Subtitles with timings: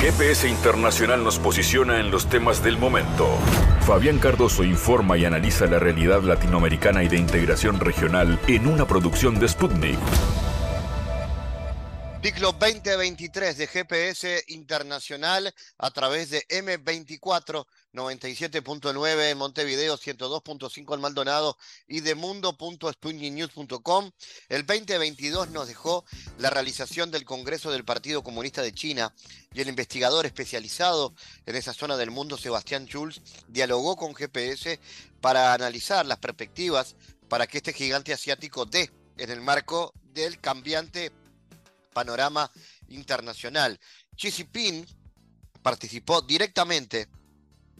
[0.00, 3.28] GPS Internacional nos posiciona en los temas del momento.
[3.86, 9.38] Fabián Cardoso informa y analiza la realidad latinoamericana y de integración regional en una producción
[9.38, 9.98] de Sputnik.
[12.22, 21.58] Ciclo 2023 de GPS Internacional a través de M24 97.9 en Montevideo, 102.5 en Maldonado
[21.88, 24.10] y de mundo.sputniknews.com.
[24.48, 26.04] El 2022 nos dejó
[26.38, 29.12] la realización del Congreso del Partido Comunista de China
[29.52, 31.14] y el investigador especializado
[31.46, 34.78] en esa zona del mundo, Sebastián Schulz, dialogó con GPS
[35.20, 36.94] para analizar las perspectivas
[37.28, 41.12] para que este gigante asiático dé en el marco del cambiante
[41.92, 42.50] panorama
[42.88, 43.80] internacional.
[44.16, 44.86] Xi Jinping
[45.62, 47.08] participó directamente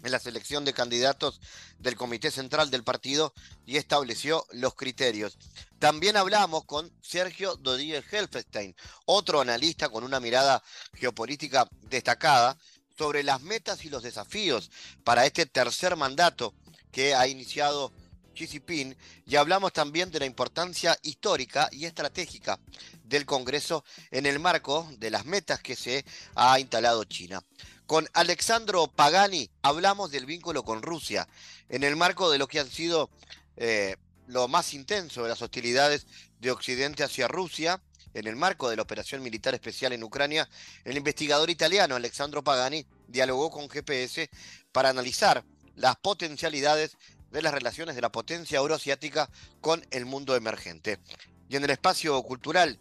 [0.03, 1.41] en la selección de candidatos
[1.79, 3.33] del Comité Central del partido
[3.67, 5.39] y estableció los criterios.
[5.79, 8.75] También hablamos con Sergio Dodier Helfestein,
[9.07, 10.63] otro analista con una mirada
[10.95, 12.57] geopolítica destacada
[12.97, 14.71] sobre las metas y los desafíos
[15.05, 16.55] para este tercer mandato
[16.93, 17.93] que ha iniciado
[18.35, 22.59] Xi Jinping y hablamos también de la importancia histórica y estratégica
[23.05, 27.43] del Congreso en el marco de las metas que se ha instalado China.
[27.91, 31.27] Con Alexandro Pagani hablamos del vínculo con Rusia
[31.69, 33.11] en el marco de lo que han sido
[33.57, 33.97] eh,
[34.29, 36.07] lo más intenso de las hostilidades
[36.39, 37.83] de Occidente hacia Rusia.
[38.15, 40.49] En el marco de la operación militar especial en Ucrania,
[40.85, 44.31] el investigador italiano Alexandro Pagani dialogó con GPS
[44.71, 45.45] para analizar
[45.75, 46.97] las potencialidades
[47.33, 49.29] de las relaciones de la potencia euroasiática
[49.61, 51.01] con el mundo emergente.
[51.49, 52.79] Y en el espacio cultural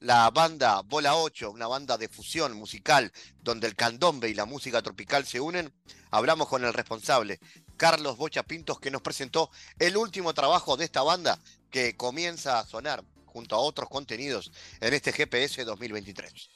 [0.00, 4.82] la banda Bola 8, una banda de fusión musical donde el candombe y la música
[4.82, 5.72] tropical se unen,
[6.10, 7.40] hablamos con el responsable,
[7.76, 11.38] Carlos Bocha Pintos, que nos presentó el último trabajo de esta banda
[11.70, 16.50] que comienza a sonar junto a otros contenidos en este GPS 2023.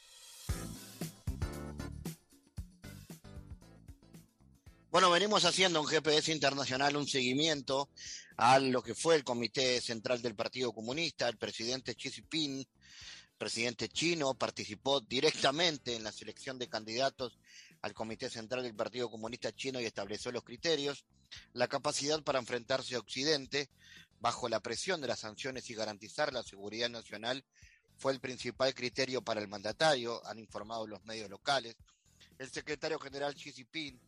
[4.90, 7.88] Bueno, venimos haciendo en GPS Internacional un seguimiento
[8.36, 12.66] a lo que fue el Comité Central del Partido Comunista, el presidente Xi
[13.40, 17.38] presidente chino, participó directamente en la selección de candidatos
[17.80, 21.06] al Comité Central del Partido Comunista Chino y estableció los criterios,
[21.54, 23.70] la capacidad para enfrentarse a Occidente
[24.20, 27.42] bajo la presión de las sanciones y garantizar la seguridad nacional
[27.96, 31.76] fue el principal criterio para el mandatario, han informado los medios locales.
[32.36, 33.98] El secretario general Xi Jinping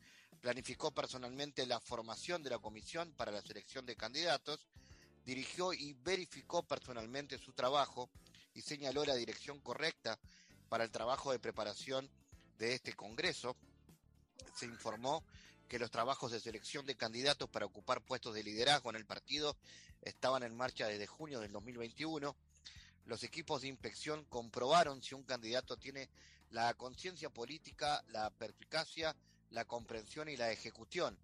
[0.43, 4.67] planificó personalmente la formación de la comisión para la selección de candidatos,
[5.25, 8.11] dirigió y verificó personalmente su trabajo
[8.55, 10.19] y señaló la dirección correcta
[10.69, 12.09] para el trabajo de preparación
[12.59, 13.57] de este Congreso.
[14.55, 15.25] Se informó
[15.69, 19.57] que los trabajos de selección de candidatos para ocupar puestos de liderazgo en el partido
[20.03, 22.37] estaban en marcha desde junio del 2021.
[23.07, 26.09] Los equipos de inspección comprobaron si un candidato tiene
[26.51, 29.17] la conciencia política, la perspicacia,
[29.51, 31.19] la comprensión y la ejecución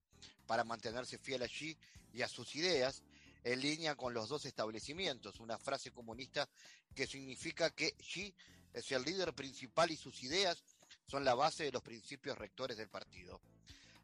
[0.46, 1.76] para mantenerse fiel allí
[2.12, 3.02] y a sus ideas
[3.44, 6.48] en línea con los dos establecimientos, una frase comunista
[6.94, 8.34] que significa que Xi
[8.72, 10.62] es el líder principal y sus ideas
[11.06, 13.40] son la base de los principios rectores del partido.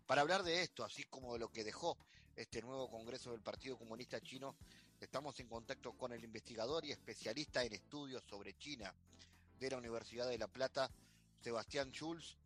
[0.06, 1.96] Para hablar de esto, así como de lo que dejó
[2.36, 4.56] este nuevo Congreso del Partido Comunista Chino,
[5.00, 8.94] estamos en contacto con el investigador y especialista en estudios sobre China
[9.58, 10.90] de la Universidad de La Plata,
[11.42, 12.36] Sebastián Schulz.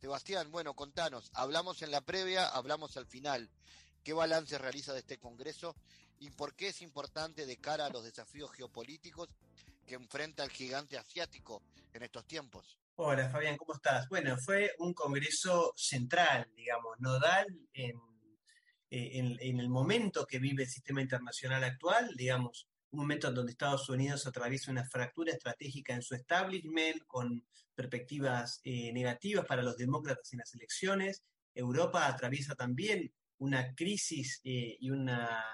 [0.00, 3.50] Sebastián, bueno, contanos, hablamos en la previa, hablamos al final.
[4.04, 5.74] ¿Qué balance realiza de este Congreso
[6.20, 9.28] y por qué es importante de cara a los desafíos geopolíticos
[9.86, 11.62] que enfrenta el gigante asiático
[11.92, 12.78] en estos tiempos.
[12.96, 14.08] Hola Fabián, ¿cómo estás?
[14.08, 17.96] Bueno, fue un congreso central, digamos, nodal en,
[18.90, 23.52] eh, en, el momento que vive el sistema internacional actual, digamos, un momento en donde
[23.52, 29.76] Estados Unidos atraviesa una fractura estratégica en su establishment, con perspectivas eh, negativas para los
[29.76, 31.22] demócratas en las elecciones.
[31.54, 35.44] Europa atraviesa también una crisis eh, y una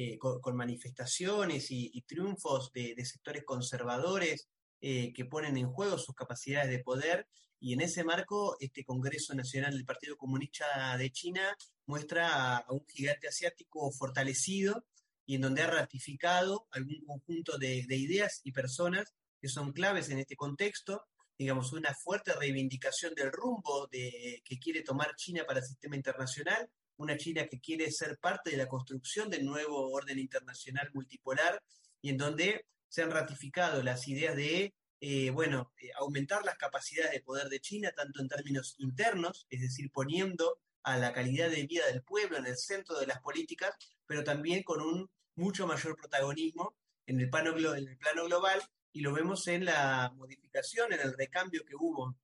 [0.00, 4.48] eh, con, manifestaciones y, triunfos de, sectores conservadores
[4.80, 7.26] eh, que ponen en juego sus capacidades de poder.
[7.58, 11.42] Y en ese marco, este Congreso Nacional del Partido Comunista de China
[11.86, 14.84] muestra a, un gigante asiático fortalecido
[15.26, 20.20] y en donde ha ratificado algún conjunto de, ideas y personas que son claves en
[20.20, 25.96] este contexto, digamos, una fuerte reivindicación del rumbo que quiere tomar China para el sistema
[25.96, 31.62] internacional, una China que quiere ser parte de la construcción del nuevo orden internacional multipolar
[32.02, 37.12] y en donde se han ratificado las ideas de, eh, bueno, eh, aumentar las capacidades
[37.12, 41.66] de poder de China, tanto en términos internos, es decir, poniendo a la calidad de
[41.66, 43.74] vida del pueblo en el centro de las políticas,
[44.06, 48.60] pero también con un mucho mayor protagonismo en el plano, en el plano global,
[48.92, 52.16] y lo vemos en la modificación, en el recambio que hubo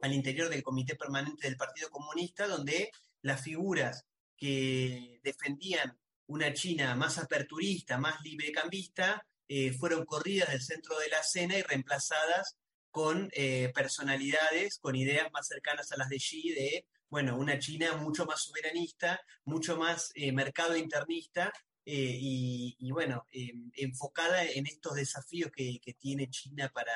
[0.00, 2.90] al interior del Comité Permanente del Partido Comunista, donde
[3.22, 4.04] las figuras
[4.42, 5.96] que defendían
[6.26, 11.62] una China más aperturista, más librecambista, eh, fueron corridas del centro de la escena y
[11.62, 12.56] reemplazadas
[12.90, 17.94] con eh, personalidades, con ideas más cercanas a las de Xi, de, bueno, una China
[17.98, 21.52] mucho más soberanista, mucho más eh, mercado internista
[21.84, 23.26] y, bueno,
[23.74, 26.94] enfocada en estos desafíos que, tiene China para,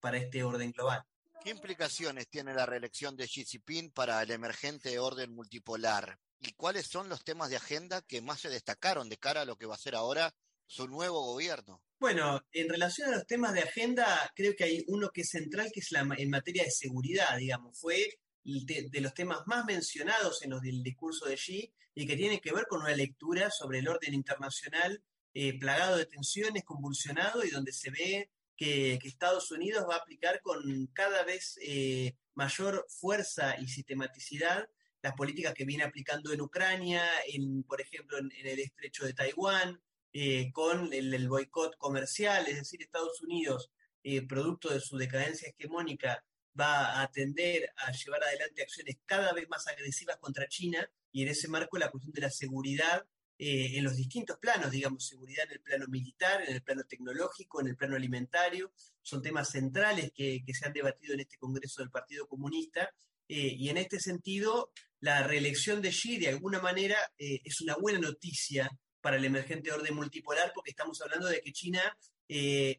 [0.00, 1.04] para este orden global.
[1.42, 6.18] ¿Qué implicaciones tiene la reelección de Xi Jinping para el emergente orden multipolar?
[6.38, 9.56] ¿Y cuáles son los temas de agenda que más se destacaron de cara a lo
[9.56, 10.34] que va a ser ahora
[10.66, 11.82] su nuevo gobierno?
[11.98, 15.70] Bueno, en relación a los temas de agenda, creo que hay uno que es central,
[15.72, 17.78] que es la, en materia de seguridad, digamos.
[17.78, 22.40] Fue de, los temas más mencionados en los del discurso de Xi y que tiene
[22.40, 25.02] que ver con una lectura sobre el orden internacional
[25.32, 30.42] eh, plagado de tensiones, convulsionado y donde se ve que, Estados Unidos va a aplicar
[30.42, 34.68] con cada vez eh, mayor fuerza y sistematicidad
[35.02, 39.80] las políticas que viene aplicando en Ucrania, en, por ejemplo, en, el estrecho de Taiwán,
[40.12, 43.70] eh, con el, boicot comercial, es decir, Estados Unidos,
[44.02, 46.22] eh, producto de su decadencia hegemónica,
[46.58, 51.28] va a tender a llevar adelante acciones cada vez más agresivas contra China y en
[51.28, 53.06] ese marco la cuestión de la seguridad
[53.42, 57.62] eh, en los distintos planos, digamos, seguridad en el plano militar, en el plano tecnológico,
[57.62, 61.90] en el plano alimentario, son temas centrales que, se han debatido en este Congreso del
[61.90, 62.90] Partido Comunista,
[63.28, 67.76] eh, y en este sentido, la reelección de Xi, de alguna manera, eh, es una
[67.76, 68.70] buena noticia
[69.00, 71.80] para el emergente orden multipolar, porque estamos hablando de que China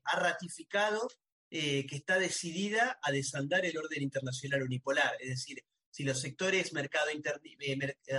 [0.04, 1.10] ha ratificado
[1.50, 7.10] que está decidida a desandar el orden internacional unipolar, es decir, si los sectores mercado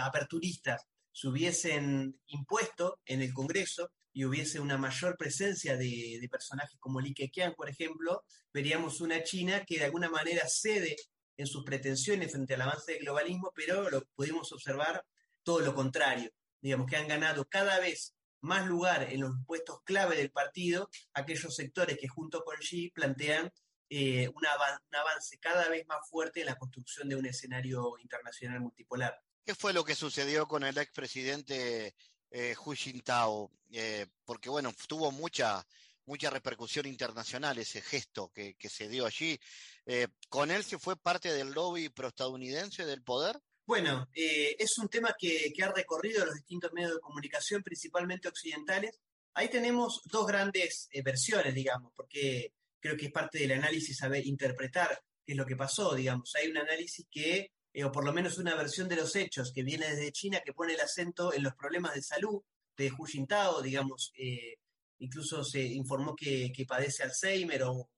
[0.01, 7.01] aperturistas se hubiesen impuesto en el Congreso y hubiese una mayor presencia de, personajes como
[7.01, 10.97] Li Keqiang, por ejemplo, veríamos una China que de alguna manera cede
[11.37, 15.05] en sus pretensiones frente al avance del globalismo, pero lo pudimos observar
[15.43, 16.31] todo lo contrario.
[16.61, 21.55] Digamos que han ganado cada vez más lugar en los puestos clave del partido aquellos
[21.55, 23.51] sectores que junto con Xi plantean
[23.89, 29.21] eh, un avance cada vez más fuerte en la construcción de un escenario internacional multipolar.
[29.45, 31.95] ¿Qué fue lo que sucedió con el expresidente
[32.31, 33.51] eh, Hu Jintao?
[33.73, 35.67] Eh, porque, bueno, tuvo mucha,
[36.07, 39.39] mucha repercusión internacional ese gesto que, se dio allí.
[39.87, 43.41] Eh, ¿Con él se fue parte del lobby proestadounidense del poder?
[43.67, 49.01] Bueno, eh, es un tema que, ha recorrido los distintos medios de comunicación, principalmente occidentales.
[49.35, 55.03] Ahí tenemos dos grandes versiones, digamos, porque creo que es parte del análisis saber interpretar
[55.25, 56.33] qué es lo que pasó, digamos.
[56.37, 59.63] Hay un análisis que eh, o por lo menos una versión de los hechos que
[59.63, 62.43] viene desde China que pone el acento en los problemas de salud
[62.77, 64.57] de Hu Jintao, digamos, eh,
[64.99, 67.89] incluso se informó que, padece Alzheimer o,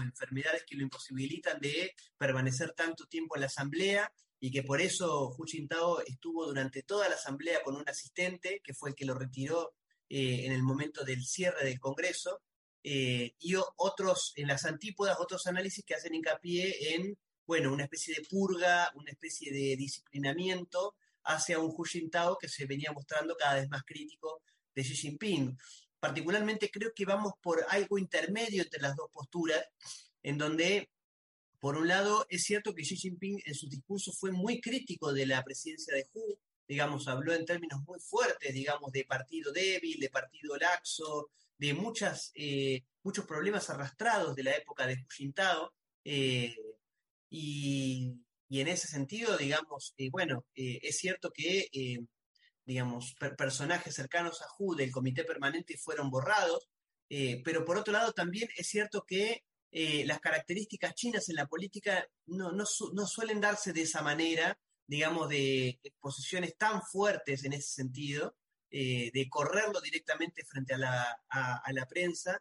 [0.00, 5.34] enfermedades que lo imposibilitan de permanecer tanto tiempo en la asamblea y que por eso
[5.36, 9.14] Hu Jintao estuvo durante toda la asamblea con un asistente que fue el que lo
[9.14, 9.74] retiró
[10.08, 12.42] eh, en el momento del cierre del Congreso.
[12.84, 18.26] y otros, en las antípodas, otros análisis que hacen hincapié en bueno, una especie de
[18.28, 23.70] purga, una especie de disciplinamiento hacia un Hu Jintao que se venía mostrando cada vez
[23.70, 24.42] más crítico
[24.74, 25.56] de Xi Jinping.
[25.98, 29.64] Particularmente creo que vamos por algo intermedio entre las dos posturas,
[30.22, 30.90] en donde,
[31.58, 35.24] por un lado, es cierto que Xi Jinping en su discurso fue muy crítico de
[35.24, 36.38] la presidencia de Hu,
[36.68, 42.30] digamos, habló en términos muy fuertes, digamos, de partido débil, de partido laxo, de muchas,
[42.34, 45.72] eh, muchos problemas arrastrados de la época de Hu Jintao.
[46.04, 46.54] Eh,
[47.30, 51.98] y, en ese sentido, digamos, eh, bueno, eh, es cierto que, eh,
[52.64, 56.68] digamos, personajes cercanos a Hu del comité permanente fueron borrados,
[57.42, 62.52] pero por otro lado también es cierto que las características chinas en la política no,
[62.52, 62.66] no,
[63.06, 68.36] suelen darse de esa manera, digamos, de posiciones tan fuertes en ese sentido,
[68.70, 72.38] de correrlo directamente frente a la, a la prensa.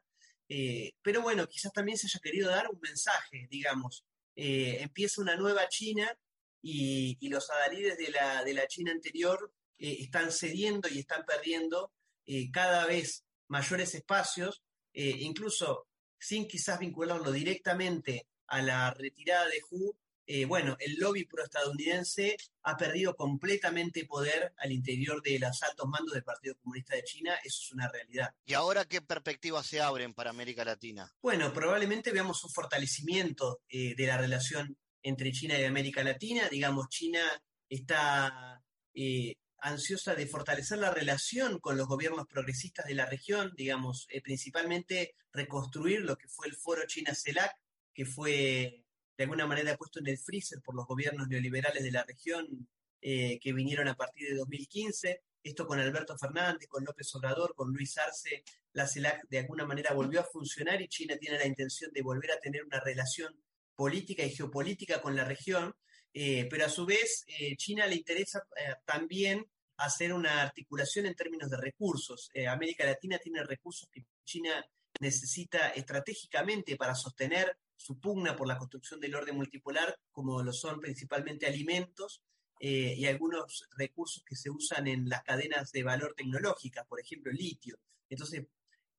[1.01, 4.05] pero bueno, quizás también se haya querido dar un mensaje, digamos,
[4.39, 6.15] eh, empieza una nueva China
[6.61, 11.91] y, los adalides de la, de la China anterior eh, están cediendo y están perdiendo
[12.27, 14.61] eh, cada vez mayores espacios,
[14.93, 15.87] incluso
[16.19, 19.95] sin quizás vincularlo directamente a la retirada de Hu,
[20.29, 26.13] eh, bueno, el lobby proestadounidense ha perdido completamente poder al interior de los altos mandos
[26.13, 28.35] del Partido Comunista de China, eso es una realidad.
[28.45, 31.09] ¿Y ahora qué perspectivas se abren para América Latina?
[31.21, 36.49] Bueno, probablemente veamos un fortalecimiento eh, de la relación entre China y América Latina.
[36.49, 37.21] Digamos, China
[37.69, 38.61] está
[38.93, 45.15] eh, ansiosa de fortalecer la relación con los gobiernos progresistas de la región, digamos, principalmente
[45.31, 47.53] reconstruir lo que fue el foro China-CELAC,
[47.93, 48.83] que fue
[49.17, 52.67] de alguna manera puesto en el freezer por los gobiernos neoliberales de la región
[53.01, 55.21] eh, que vinieron a partir de 2015.
[55.43, 58.43] Esto con Alberto Fernández, con López Obrador, con Luis Arce,
[58.73, 62.31] la CELAC de alguna manera volvió a funcionar y China tiene la intención de volver
[62.31, 63.33] a tener una relación
[63.75, 65.73] política y geopolítica con la región,
[66.13, 68.43] eh, pero a su vez eh, China le interesa
[68.85, 69.45] también
[69.77, 72.29] hacer una articulación en términos de recursos.
[72.49, 74.65] América Latina tiene recursos que China
[74.99, 80.81] necesita estratégicamente para sostener su pugna por la construcción del orden multipolar, como lo son
[80.81, 82.21] principalmente alimentos
[82.59, 87.31] eh, y algunos recursos que se usan en las cadenas de valor tecnológicas, por ejemplo,
[87.31, 87.77] litio.
[88.09, 88.45] Entonces,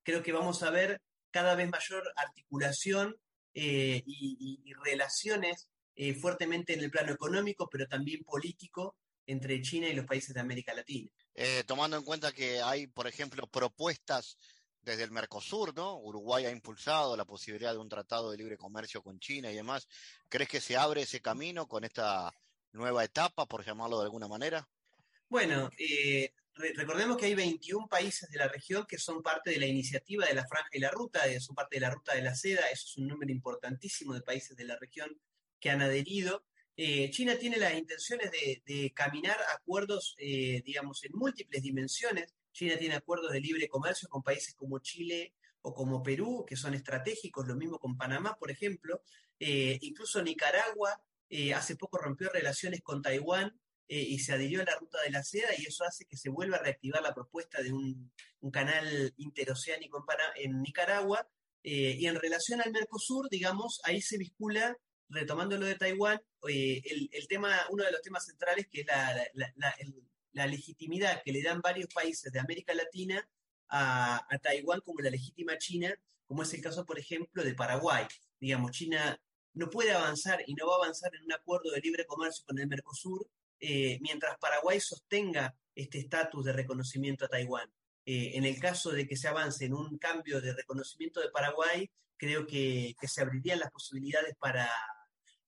[0.02, 3.16] creo que vamos a ver cada vez mayor articulación
[3.54, 9.94] eh, y, relaciones eh, fuertemente en el plano económico, pero también político entre China y
[9.94, 11.10] los países de América Latina.
[11.66, 14.38] tomando en cuenta que hay, por ejemplo, propuestas
[14.82, 15.98] desde el Mercosur, ¿no?
[15.98, 19.86] Uruguay ha impulsado la posibilidad de un tratado de libre comercio con China y demás.
[20.28, 22.34] ¿Crees que se abre ese camino con esta
[22.72, 24.68] nueva etapa, por llamarlo de alguna manera?
[25.28, 26.32] Bueno, eh,
[26.74, 30.34] recordemos que hay 21 países de la región que son parte de la iniciativa de
[30.34, 32.86] la Franja y la Ruta, eh, son parte de la Ruta de la Seda, eso
[32.86, 35.20] es un número importantísimo de países de la región
[35.60, 36.44] que han adherido.
[36.76, 42.96] Eh, China tiene las intenciones de, de caminar acuerdos, digamos, en múltiples dimensiones China tiene
[42.96, 47.54] acuerdos de libre comercio con países como Chile o como Perú, que son estratégicos, lo
[47.54, 49.00] mismo con Panamá, por ejemplo.
[49.38, 51.00] Eh, incluso Nicaragua
[51.30, 55.10] eh, hace poco rompió relaciones con Taiwán eh, y se adhirió a la ruta de
[55.10, 58.10] la seda y eso hace que se vuelva a reactivar la propuesta de un,
[58.52, 60.04] canal interoceánico
[60.36, 61.28] en, Nicaragua.
[61.62, 64.76] y en relación al Mercosur, digamos, ahí se vincula,
[65.08, 69.74] retomando lo de Taiwán, el, tema, uno de los temas centrales que es la, la
[70.46, 73.28] legitimidad que le dan varios países de América Latina
[73.68, 75.94] a, Taiwán como la legítima China,
[76.26, 78.06] como es el caso, por ejemplo, de Paraguay.
[78.40, 79.20] Digamos, China
[79.54, 82.58] no puede avanzar y no va a avanzar en un acuerdo de libre comercio con
[82.58, 83.28] el Mercosur
[83.60, 87.68] eh, mientras Paraguay sostenga este estatus de reconocimiento a Taiwán.
[88.04, 91.90] Eh, en el caso de que se avance en un cambio de reconocimiento de Paraguay,
[92.16, 94.68] creo que, se abrirían las posibilidades para,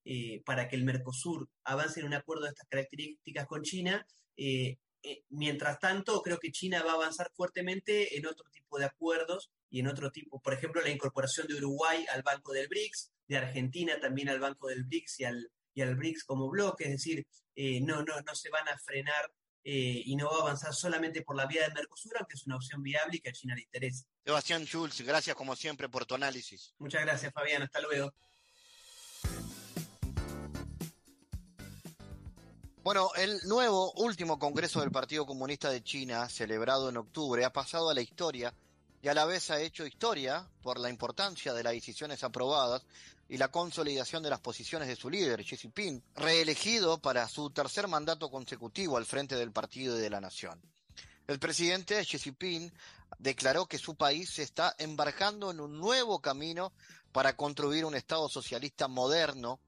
[0.04, 4.06] eh, para que el Mercosur avance en un acuerdo de estas características con China
[4.42, 8.86] eh, eh, mientras tanto, creo que China va a avanzar fuertemente en otro tipo de
[8.86, 13.12] acuerdos y en otro tipo, por ejemplo, la incorporación de Uruguay al Banco del BRICS,
[13.28, 16.90] de Argentina también al Banco del BRICS y al, y al BRICS como bloque, es
[16.90, 19.30] decir, eh, no, no, no se van a frenar
[19.62, 22.82] y no va a avanzar solamente por la vía del Mercosur, aunque es una opción
[22.82, 24.06] viable y que a China le interesa.
[24.24, 26.74] Sebastián Schulz, gracias como siempre por tu análisis.
[26.78, 27.62] Muchas gracias, Fabián.
[27.62, 28.14] Hasta luego.
[32.82, 37.90] Bueno, el nuevo último Congreso del Partido Comunista de China, celebrado en octubre, ha pasado
[37.90, 38.54] a la historia
[39.02, 42.86] y a la vez ha hecho historia por la importancia de las decisiones aprobadas
[43.28, 47.86] y la consolidación de las posiciones de su líder, Xi Jinping, reelegido para su tercer
[47.86, 50.58] mandato consecutivo al frente del partido y de la nación.
[51.26, 52.72] El presidente Xi Jinping
[53.18, 56.72] declaró que su país se está embarcando en un nuevo camino
[57.12, 59.60] para construir un Estado socialista moderno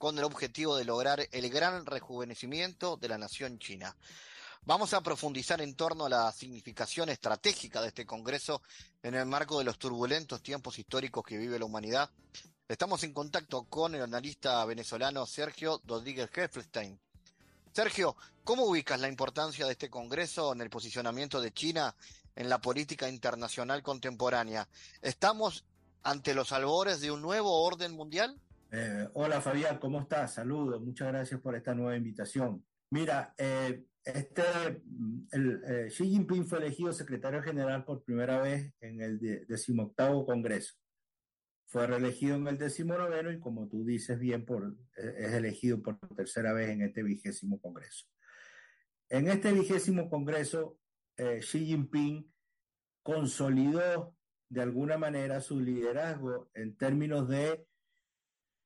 [0.00, 3.94] con el objetivo de lograr el gran rejuvenecimiento de la nación china.
[4.62, 8.62] Vamos a profundizar en torno a la significación estratégica de este Congreso
[9.02, 12.10] en el marco de los turbulentos tiempos históricos que vive la humanidad.
[12.66, 16.98] Estamos en contacto con el analista venezolano Sergio Rodríguez Heffelstein.
[17.70, 21.94] Sergio, ¿cómo ubicas la importancia de este Congreso en el posicionamiento de China
[22.34, 24.66] en la política internacional contemporánea?
[25.02, 25.66] ¿Estamos
[26.02, 28.40] ante los albores de un nuevo orden mundial?
[28.72, 30.34] Eh, hola Fabián, ¿cómo estás?
[30.34, 32.64] Saludos, muchas gracias por esta nueva invitación.
[32.90, 34.42] Mira, eh, este,
[35.32, 40.74] el, eh, Xi Jinping fue elegido secretario general por primera vez en el decimoctavo Congreso.
[41.66, 46.52] Fue reelegido en el decimonoveno y como tú dices bien, por, es elegido por tercera
[46.52, 48.06] vez en este vigésimo Congreso.
[49.08, 50.78] En este vigésimo Congreso,
[51.16, 52.32] Xi Jinping
[53.02, 54.14] consolidó
[54.48, 57.66] de alguna manera su liderazgo en términos de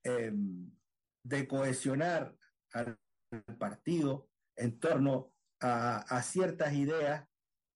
[0.05, 0.71] Em,
[1.25, 2.37] de cohesionar
[2.75, 2.99] al
[3.59, 7.27] partido en torno a, ciertas ideas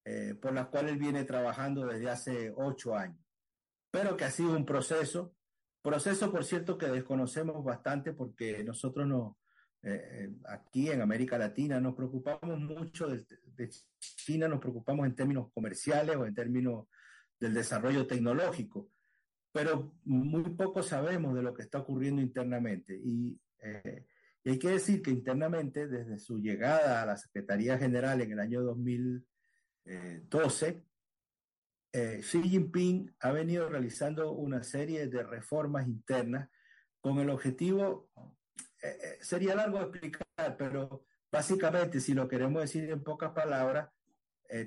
[0.05, 3.25] eh, por las cuales él viene trabajando desde hace ocho años,
[3.91, 5.35] pero que ha sido un proceso,
[5.83, 9.39] proceso por cierto que desconocemos bastante porque nosotros no,
[9.83, 15.51] eh, aquí en América Latina nos preocupamos mucho de, de, China, nos preocupamos en términos
[15.55, 16.89] comerciales o en términos
[17.41, 18.91] del desarrollo tecnológico,
[19.59, 22.97] pero muy poco sabemos de lo que está ocurriendo internamente.
[22.97, 24.07] Y, eh,
[24.45, 28.62] hay que decir que internamente, desde su llegada a la Secretaría General en el año
[28.62, 30.85] 2012,
[31.93, 36.49] eh, Xi Jinping ha venido realizando una serie de reformas internas
[37.00, 38.12] con el objetivo,
[39.21, 43.91] sería largo explicar, pero básicamente si lo queremos decir en pocas palabras,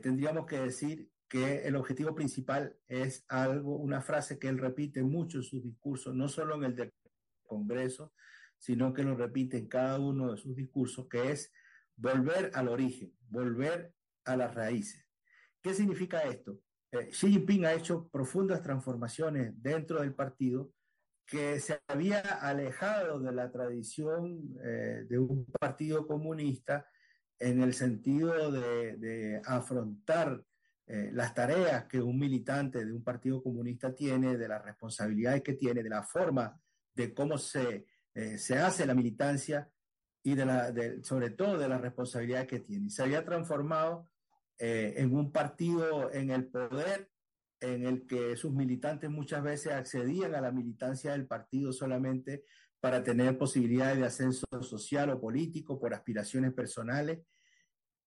[0.02, 5.38] tendríamos que decir que el objetivo principal es algo, una frase que él repite mucho
[5.38, 6.94] en sus discursos, no solo en el del
[7.44, 8.12] Congreso,
[8.58, 11.54] sino que lo repite en cada uno de sus discursos, que es
[11.96, 13.94] volver al origen, volver
[14.26, 15.08] a las raíces.
[15.62, 16.60] ¿Qué significa esto?
[16.92, 20.74] Eh, Xi Jinping ha hecho profundas transformaciones dentro del partido
[21.26, 26.86] que se había alejado de la tradición eh, de un partido comunista
[27.40, 30.44] en el sentido de, de afrontar
[30.94, 35.54] eh, las tareas que un militante de un partido comunista tiene, de las responsabilidades que
[35.54, 36.62] tiene, de la forma
[36.94, 39.72] de cómo se, eh, se hace la militancia
[40.22, 42.90] y de la, sobre todo de las responsabilidades que tiene.
[42.90, 44.10] Se había transformado
[44.58, 47.10] eh, en un partido en el poder
[47.62, 52.44] en el que sus militantes muchas veces accedían a la militancia del partido solamente
[52.82, 57.20] para tener posibilidades de ascenso social o político por aspiraciones personales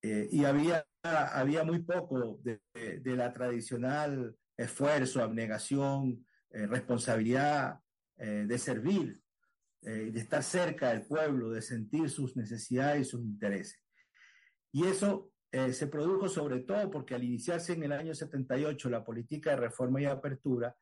[0.06, 2.60] eh, y había, había muy poco de,
[3.04, 7.80] la tradicional esfuerzo, abnegación, eh, responsabilidad
[8.18, 9.18] eh, de servir,
[9.80, 13.82] de estar cerca del pueblo, de sentir sus necesidades y sus intereses.
[14.72, 19.50] Y eso se produjo sobre todo porque al iniciarse en el año 78 la política
[19.50, 20.74] de reforma y apertura,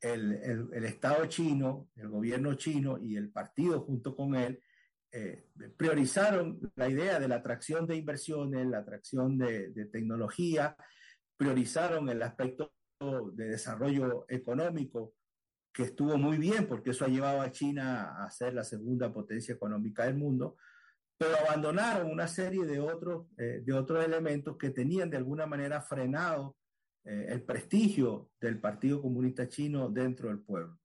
[0.00, 4.60] el, el, el Estado chino, el gobierno chino y el partido junto con él
[5.14, 5.44] eh,
[5.76, 10.74] priorizaron la idea de la atracción de inversiones, la atracción de, tecnología,
[11.36, 12.72] priorizaron el aspecto
[13.34, 15.14] de desarrollo económico,
[15.70, 19.54] que estuvo muy bien porque eso ha llevado a China a ser la segunda potencia
[19.54, 20.56] económica del mundo,
[21.18, 25.82] pero abandonaron una serie de otros, eh, de otros elementos que tenían de alguna manera
[25.82, 26.56] frenado
[27.04, 30.78] eh, el prestigio del Partido Comunista Chino dentro del pueblo.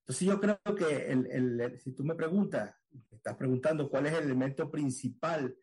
[0.00, 2.74] Entonces yo creo que si tú me preguntas,
[3.10, 5.56] estás preguntando cuál es el elemento principal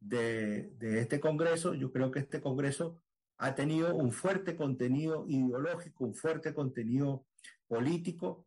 [0.00, 3.02] de, este Congreso, yo creo que este Congreso
[3.38, 7.26] ha tenido un fuerte contenido ideológico, un fuerte contenido
[7.66, 8.46] político.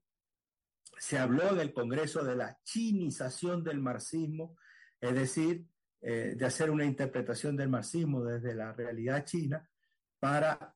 [0.98, 4.56] Se habló en el Congreso de la chinización del marxismo,
[5.00, 5.66] es decir,
[6.02, 9.70] eh, de hacer una interpretación del marxismo desde la realidad china
[10.20, 10.76] para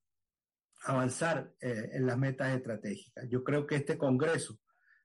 [0.83, 3.27] avanzar eh, en las metas estratégicas.
[3.29, 4.59] Yo creo que este Congreso,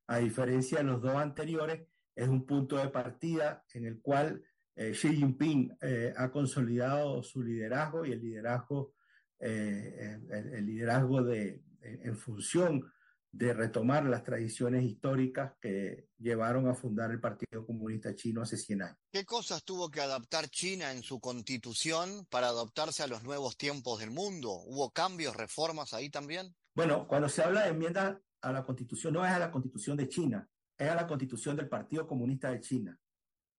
[0.07, 4.43] a diferencia de los dos anteriores, es un punto de partida en el cual
[4.75, 8.95] eh, Xi Jinping eh, ha consolidado su liderazgo y el liderazgo,
[9.39, 12.93] el, liderazgo de, en función
[13.33, 18.83] de retomar las tradiciones históricas que llevaron a fundar el Partido Comunista Chino hace 100
[18.83, 18.99] años.
[19.11, 24.01] ¿Qué cosas tuvo que adaptar China en su constitución para adaptarse a los nuevos tiempos
[24.01, 24.51] del mundo?
[24.53, 26.55] ¿Hubo cambios, reformas ahí también?
[26.75, 30.09] Bueno, cuando se habla de enmienda a la constitución, no es a la constitución de
[30.09, 30.47] China,
[30.79, 32.99] es a la constitución del Partido Comunista de China.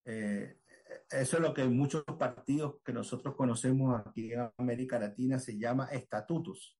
[0.04, 0.58] Eh,
[1.10, 5.86] eso es lo que muchos partidos que nosotros conocemos aquí en América Latina se llama
[5.86, 6.78] estatutos.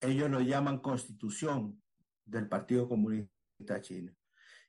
[0.00, 1.80] Ellos lo llaman constitución,
[2.26, 4.12] del Partido Comunista Chino.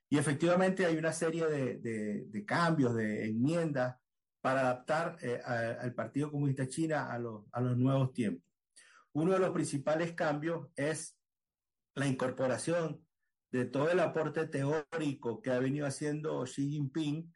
[0.09, 3.97] Y efectivamente hay una serie de, cambios, de enmiendas
[4.39, 8.47] para adaptar eh, al Partido Comunista China a los, a los nuevos tiempos.
[9.11, 11.17] Uno de los principales cambios es
[11.95, 13.05] la incorporación
[13.57, 17.33] de todo el aporte teórico que ha venido haciendo Xi Jinping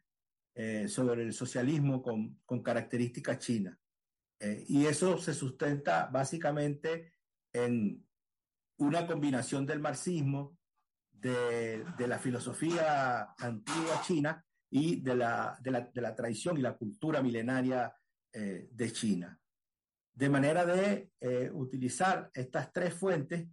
[0.54, 3.76] eh, sobre el socialismo con, con características chinas.
[4.38, 7.14] Eh, y eso se sustenta básicamente
[7.52, 8.06] en
[8.78, 10.56] una combinación del marxismo,
[11.10, 17.94] de, la filosofía antigua china y de la, de la, tradición y la cultura milenaria
[18.32, 19.38] eh, de China.
[20.14, 21.10] De manera de
[21.52, 23.46] utilizar estas tres fuentes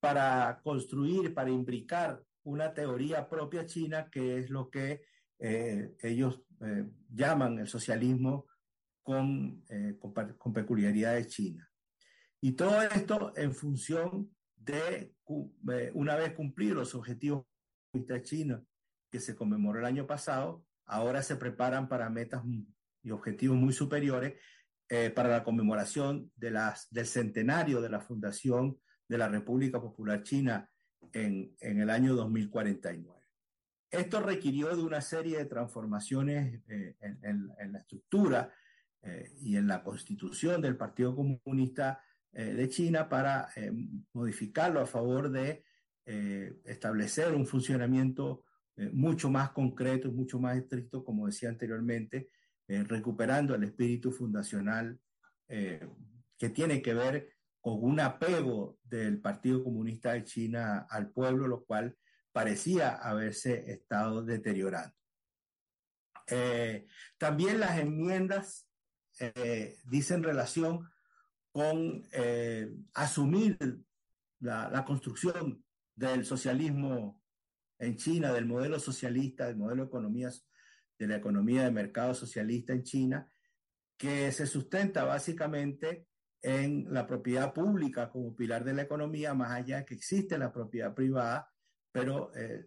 [0.00, 5.02] para construir, para imbricar una teoría propia china, que es lo que
[5.38, 6.42] eh, ellos
[7.08, 8.46] llaman el socialismo
[9.02, 9.64] con,
[9.98, 11.70] con, con peculiaridades chinas.
[12.42, 15.14] Y todo esto en función de,
[15.94, 17.44] una vez cumplidos los objetivos
[17.92, 18.62] de China
[19.10, 22.42] que se conmemoró el año pasado, ahora se preparan para metas
[23.02, 24.40] y objetivos muy superiores
[24.88, 26.56] eh, para la conmemoración del
[27.06, 28.78] centenario de la fundación
[29.10, 30.70] de la República Popular China
[31.12, 33.20] en, en el año 2049.
[33.90, 38.54] Esto requirió de una serie de transformaciones eh, en, en, la estructura
[39.02, 42.00] eh, y en la constitución del Partido Comunista
[42.32, 43.72] eh, de China para eh,
[44.12, 45.64] modificarlo a favor de
[46.06, 48.44] eh, establecer un funcionamiento
[48.92, 52.30] mucho más concreto, mucho más estricto, como decía anteriormente,
[52.66, 54.98] recuperando el espíritu fundacional
[55.46, 57.28] que tiene que ver
[57.60, 61.96] con un apego del Partido Comunista de China al pueblo, lo cual
[62.32, 64.94] parecía haberse estado deteriorando.
[67.18, 68.68] también las enmiendas
[69.84, 70.88] dicen relación
[71.52, 72.02] con
[72.94, 73.58] asumir
[74.40, 75.62] la, construcción
[75.94, 77.20] del socialismo
[77.78, 80.46] en China, del modelo socialista, del modelo de economías,
[80.98, 83.32] de la economía de mercado socialista en China,
[83.96, 86.06] que se sustenta básicamente
[86.42, 90.94] en la propiedad pública como pilar de la economía, más allá que existe la propiedad
[90.94, 91.50] privada,
[91.92, 92.66] pero eh,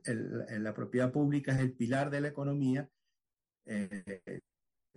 [0.59, 2.87] la propiedad pública es el pilar de la economía.
[3.65, 4.41] Eh,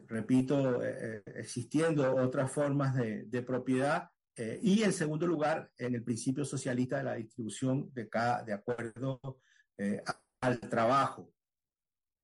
[0.08, 6.04] repito, eh, existiendo otras formas de, de propiedad eh, y en segundo lugar, en el
[6.04, 9.40] principio socialista de la distribución de, cada, de acuerdo
[9.78, 10.02] eh,
[10.40, 11.32] al trabajo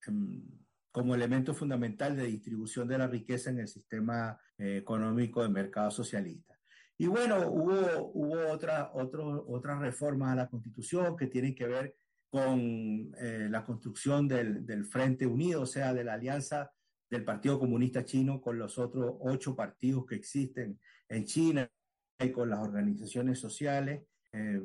[0.07, 0.62] em,
[0.93, 5.91] como elemento fundamental de distribución de la riqueza en el sistema eh, económico de mercado
[5.91, 6.57] socialista.
[6.97, 11.97] Y bueno, hubo, hubo otra, otras reformas a la constitución que tienen que ver
[12.31, 13.11] con
[13.51, 16.71] la construcción del, del Frente Unido, o sea, de la alianza
[17.13, 21.71] del Partido Comunista Chino con los otros ocho partidos que existen en China,
[22.35, 24.63] con las organizaciones sociales, eh,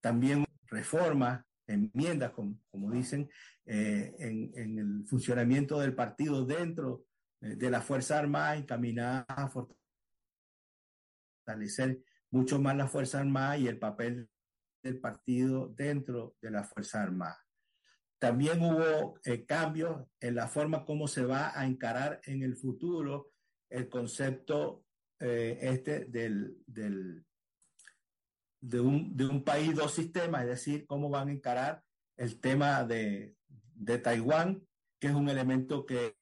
[0.00, 3.30] también reformas, enmiendas, como, dicen,
[3.64, 7.04] eh, en, el funcionamiento del partido dentro
[7.40, 9.48] eh, de la Fuerza Armada encaminadas a
[11.46, 14.28] fortalecer mucho más la Fuerza Armada y el papel
[14.82, 17.38] del partido dentro de la Fuerza Armada.
[18.18, 23.30] También hubo cambios en la forma como se va a encarar en el futuro
[23.70, 24.84] el concepto
[25.20, 27.24] eh, este del, del,
[28.60, 31.82] de, un, de un país, dos sistemas, es decir, cómo van a encarar
[32.16, 33.36] el tema de,
[33.74, 34.66] de Taiwán,
[34.98, 36.16] que es un elemento que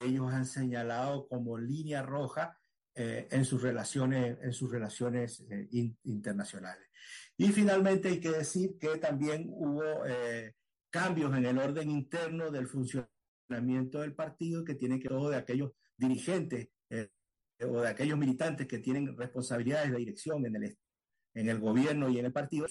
[0.00, 2.58] ellos han señalado como línea roja
[2.94, 5.68] eh, en sus relaciones, en sus relaciones eh,
[6.04, 6.86] internacionales.
[7.38, 9.82] Y finalmente hay que decir que también hubo
[10.90, 15.72] cambios en el orden interno del funcionamiento del partido que tiene que ver de aquellos
[15.96, 16.68] dirigentes
[17.62, 20.76] o de aquellos militantes que tienen responsabilidades de dirección en el,
[21.34, 22.66] en el gobierno y en el partido.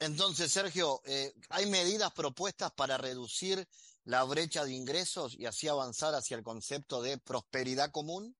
[0.00, 3.66] Entonces, Sergio, eh, ¿hay medidas propuestas para reducir
[4.04, 8.36] la brecha de ingresos y así avanzar hacia el concepto de prosperidad común?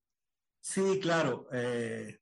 [0.61, 1.49] Sí, claro.
[1.53, 2.18] Eh,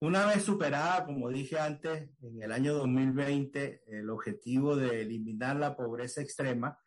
[0.00, 5.74] una vez superada, como dije antes, en el año 2020, el objetivo de eliminar la
[5.74, 6.78] pobreza extrema,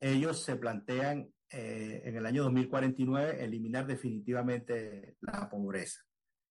[0.00, 6.00] ellos se plantean eh, en el año 2049 eliminar definitivamente la pobreza.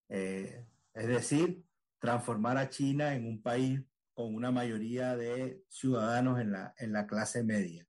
[0.08, 1.64] Eh, es decir,
[2.06, 3.82] transformar a China en un país
[4.14, 7.86] con una mayoría de ciudadanos en la, en la clase media.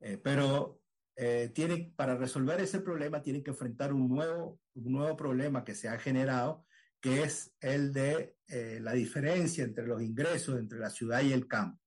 [0.00, 0.80] Eh, pero
[1.54, 5.88] tienen, para resolver ese problema tienen que enfrentar un nuevo, un nuevo problema que se
[5.88, 6.66] ha generado,
[7.00, 8.36] que es el de
[8.80, 11.80] la diferencia entre los ingresos entre la ciudad y el campo.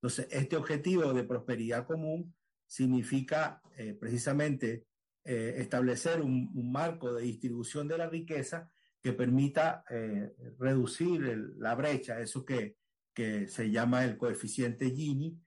[0.00, 2.34] Entonces, este objetivo de prosperidad común
[2.68, 4.86] significa eh, precisamente
[5.24, 8.70] eh, establecer un, marco de distribución de la riqueza
[9.02, 11.20] que permita eh, reducir
[11.56, 12.76] la brecha, eso que,
[13.14, 15.38] que, se llama el coeficiente Gini,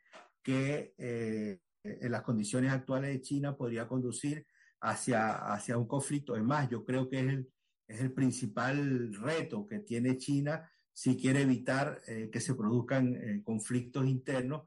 [0.42, 4.46] que en las condiciones actuales de China podría conducir
[4.82, 6.36] hacia, hacia un conflicto.
[6.36, 7.50] Es más, yo creo que es el,
[7.88, 14.64] es el principal reto que tiene China si quiere evitar que se produzcan conflictos internos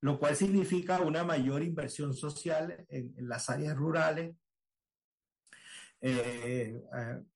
[0.00, 4.34] lo cual significa una mayor inversión social en, las áreas rurales,
[6.00, 6.82] eh,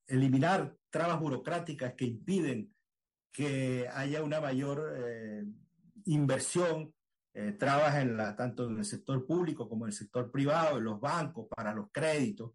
[0.07, 2.75] eliminar trabas burocráticas que impiden
[3.33, 5.45] que haya una mayor eh,
[6.07, 6.95] inversión,
[7.35, 10.85] eh, trabas en la, tanto en el sector público como en el sector privado, en
[10.85, 12.53] los bancos, para los créditos,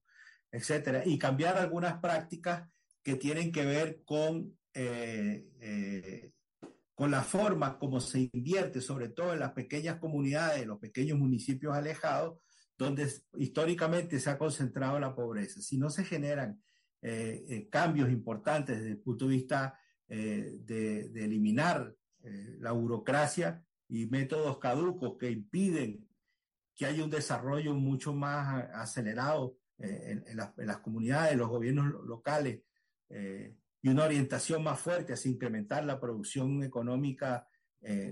[0.52, 2.70] etcétera, y cambiar algunas prácticas
[3.04, 4.56] que tienen que ver con
[7.00, 11.18] con la forma como se invierte, sobre todo en las pequeñas comunidades, en los pequeños
[11.18, 12.40] municipios alejados,
[12.80, 15.62] donde históricamente se ha concentrado la pobreza.
[15.62, 16.62] Si no se generan
[17.02, 21.94] eh, eh, cambios importantes desde el punto de vista eh, de, eliminar
[22.60, 26.06] la burocracia y métodos caducos que impiden
[26.76, 32.62] que haya un desarrollo mucho más acelerado en, las, comunidades, en los gobiernos locales,
[33.10, 37.48] y una orientación más fuerte hacia incrementar la producción económica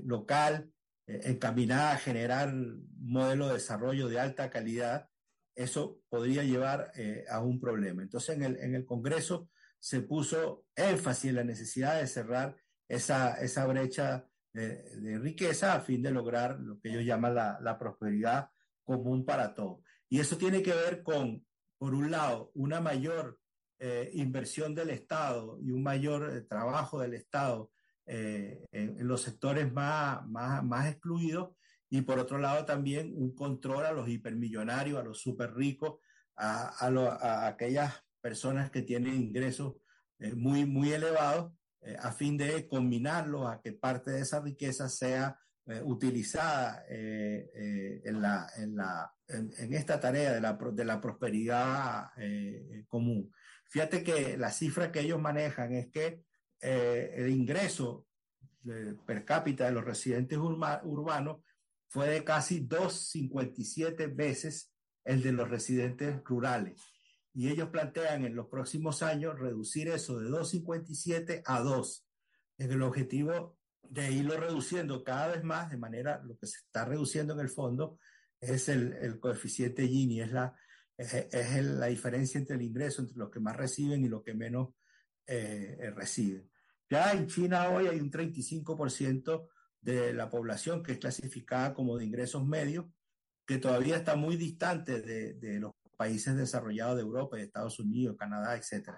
[0.05, 0.71] local,
[1.07, 5.09] encaminada a generar un modelo de desarrollo de alta calidad,
[5.55, 8.03] eso podría llevar eh, a un problema.
[8.03, 12.55] Entonces, en el, en el Congreso se puso énfasis en la necesidad de cerrar
[12.87, 17.77] esa, esa brecha de, riqueza a fin de lograr lo que ellos llaman la, la
[17.77, 18.49] prosperidad
[18.83, 19.79] común para todos.
[20.09, 21.45] Y eso tiene que ver con,
[21.77, 23.39] por un lado, una mayor
[23.79, 27.71] eh, inversión del Estado y un mayor eh, trabajo del Estado
[28.07, 31.49] en, los sectores más, más, más excluidos
[31.89, 35.99] y por otro lado también un control a los hipermillonarios, a los súper ricos,
[36.35, 39.75] a, a, aquellas personas que tienen ingresos
[40.35, 41.53] muy, muy elevados,
[41.99, 45.37] a fin de combinarlos a que parte de esa riqueza sea
[45.69, 51.01] eh, utilizada eh, eh, en, la, en, la, en, esta tarea de la, de la
[51.01, 52.05] prosperidad
[52.87, 53.29] común.
[53.65, 56.21] Fíjate que la cifra que ellos manejan es que
[56.61, 58.07] el ingreso
[59.05, 61.41] per cápita de los residentes urbanos
[61.87, 64.73] fue de casi 2,57 veces
[65.05, 66.81] el de los residentes rurales.
[67.33, 72.07] Y ellos plantean en los próximos años reducir eso de 2,57 a 2.
[72.57, 76.83] En el objetivo de irlo reduciendo cada vez más, de manera, lo que se está
[76.83, 77.99] reduciendo en el fondo
[78.41, 80.55] es el, coeficiente Gini, es la,
[80.97, 84.69] es, la diferencia entre el ingreso, entre los que más reciben y los que menos
[85.27, 86.49] eh, eh, reciben.
[86.89, 89.47] Ya en China hoy hay un 35%
[89.81, 92.85] de la población que es clasificada como de ingresos medios,
[93.45, 98.15] que todavía está muy distante de, de los países desarrollados de Europa, de Estados Unidos,
[98.17, 98.91] Canadá, etc.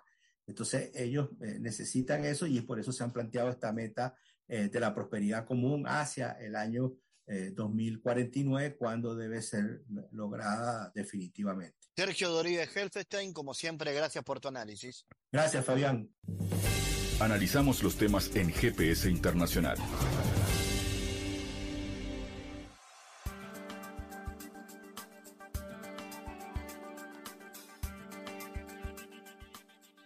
[0.49, 4.15] Entonces ellos eh, necesitan eso y por eso se han planteado esta meta
[4.47, 6.93] eh, de la prosperidad común hacia el año
[7.53, 11.77] 2049, eh, cuando debe ser lograda definitivamente.
[11.95, 15.05] Sergio Doríguez Helfestein, como siempre, gracias por tu análisis.
[15.31, 16.09] Gracias, Fabián.
[17.19, 19.77] Analizamos los temas en GPS Internacional.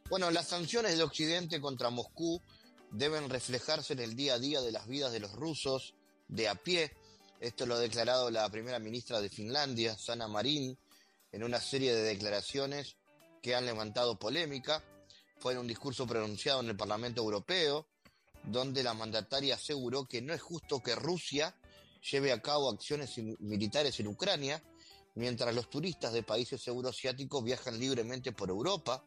[0.10, 2.42] Bueno, las sanciones de Occidente contra Moscú
[2.92, 5.96] deben reflejarse en el día a día de las vidas de los rusos
[6.28, 6.92] de a pie.
[7.44, 10.78] Esto lo ha declarado la primera ministra de Finlandia, Sana Marin,
[11.30, 12.96] en una serie de declaraciones
[13.42, 14.82] que han levantado polémica.
[15.40, 17.86] Fue en un discurso pronunciado en el Parlamento Europeo,
[18.44, 21.54] donde la mandataria aseguró que no es justo que Rusia
[22.10, 24.64] lleve a cabo acciones militares en Ucrania,
[25.16, 29.04] mientras los turistas de países euroasiáticos viajan libremente por Europa,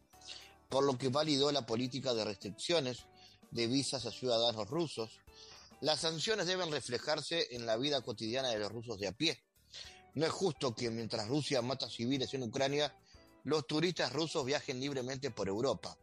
[0.68, 3.06] por lo que validó la política de restricciones
[3.50, 5.20] de visas a ciudadanos rusos,
[5.80, 9.42] las sanciones deben reflejarse en la vida cotidiana de los rusos de a pie.
[10.14, 12.94] No es justo que mientras Rusia mata civiles en Ucrania,
[13.44, 15.96] los turistas rusos viajen libremente por Europa.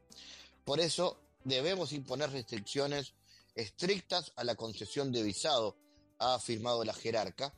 [0.64, 3.14] Por eso debemos imponer restricciones
[3.56, 5.76] estrictas a la concesión de visado,
[6.20, 7.54] ha afirmado la jerarca.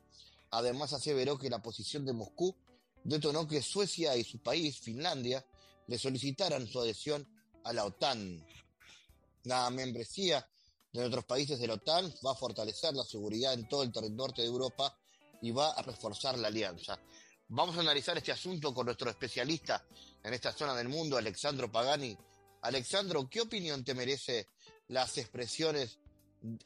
[0.51, 2.55] Además aseveró que la posición de Moscú
[3.03, 5.45] detonó que Suecia y su país, Finlandia,
[5.87, 7.27] le solicitaran su adhesión
[7.63, 8.45] a la OTAN.
[9.43, 10.47] La membresía
[11.01, 14.41] de otros países de la OTAN va a fortalecer la seguridad en todo el norte
[14.41, 14.97] de Europa
[15.41, 16.99] y va a reforzar la alianza.
[17.47, 19.85] Vamos a analizar este asunto con nuestro especialista
[20.23, 22.17] en esta zona del mundo, Alexandro Pagani.
[22.61, 24.47] Alexandro, ¿qué opinión te merece
[24.87, 25.99] las expresiones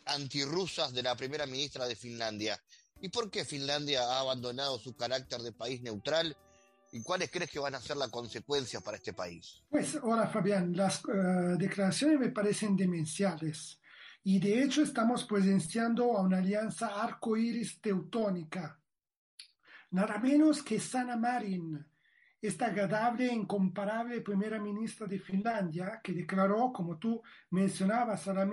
[0.05, 2.61] antirrusas de la primera ministra de Finlandia?
[3.01, 6.35] ¿Y por qué Finlandia ha abandonado su carácter de país neutral
[6.91, 9.61] ¿Y cuáles crees que van a ser las consecuencias para este país?
[9.69, 13.79] Pues hola Fabián, las uh, declaraciones me parecen demenciales
[14.23, 18.79] y de hecho estamos presenciando a una alianza arcoíris teutónica.
[19.91, 21.83] Nada menos que Sana Marin,
[22.41, 28.49] esta agradable e incomparable primera ministra de Finlandia, que declaró, como tú mencionabas, a la,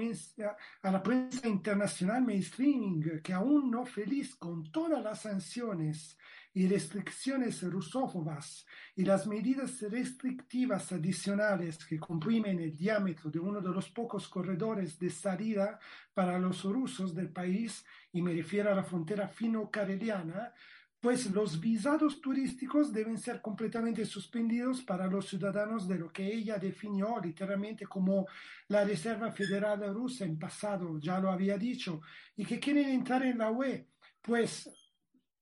[0.83, 6.17] a la prensa internacional mainstreaming, que aún no feliz con todas las sanciones
[6.57, 8.65] y restricciones rusófobas
[8.95, 14.99] y las medidas restrictivas adicionales que comprimen el diámetro de uno de los pocos corredores
[14.99, 15.79] de salida
[16.15, 20.55] para los rusos del país, y me refiero a la frontera fino-kareliana,
[20.99, 26.57] pues los visados turísticos deben ser completamente suspendidos para los ciudadanos de lo que ella
[26.57, 28.27] definió literalmente como
[28.69, 32.01] la Reserva Federal Rusa en pasado, ya lo había dicho,
[32.35, 33.91] y que quieren entrar en la UE,
[34.23, 34.71] pues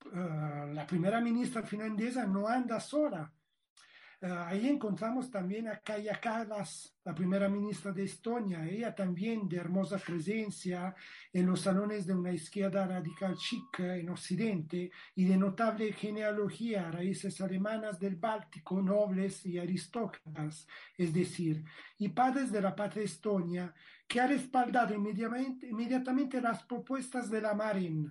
[0.04, 3.30] uh, la primera ministra finlandesa no anda sola.
[4.24, 9.58] Eh, ahí encontramos también a Kaya Kallas, la primera ministra de Estonia, ella también de
[9.58, 10.94] hermosa presencia
[11.30, 17.38] en los salones de una izquierda radical chic en Occidente y de notable genealogía, raíces
[17.42, 21.62] alemanas del Báltico, nobles y aristócratas, es decir,
[21.98, 23.74] y padres de la patria estonia,
[24.08, 28.10] que ha respaldado inmediatamente, inmediatamente las propuestas de la Marin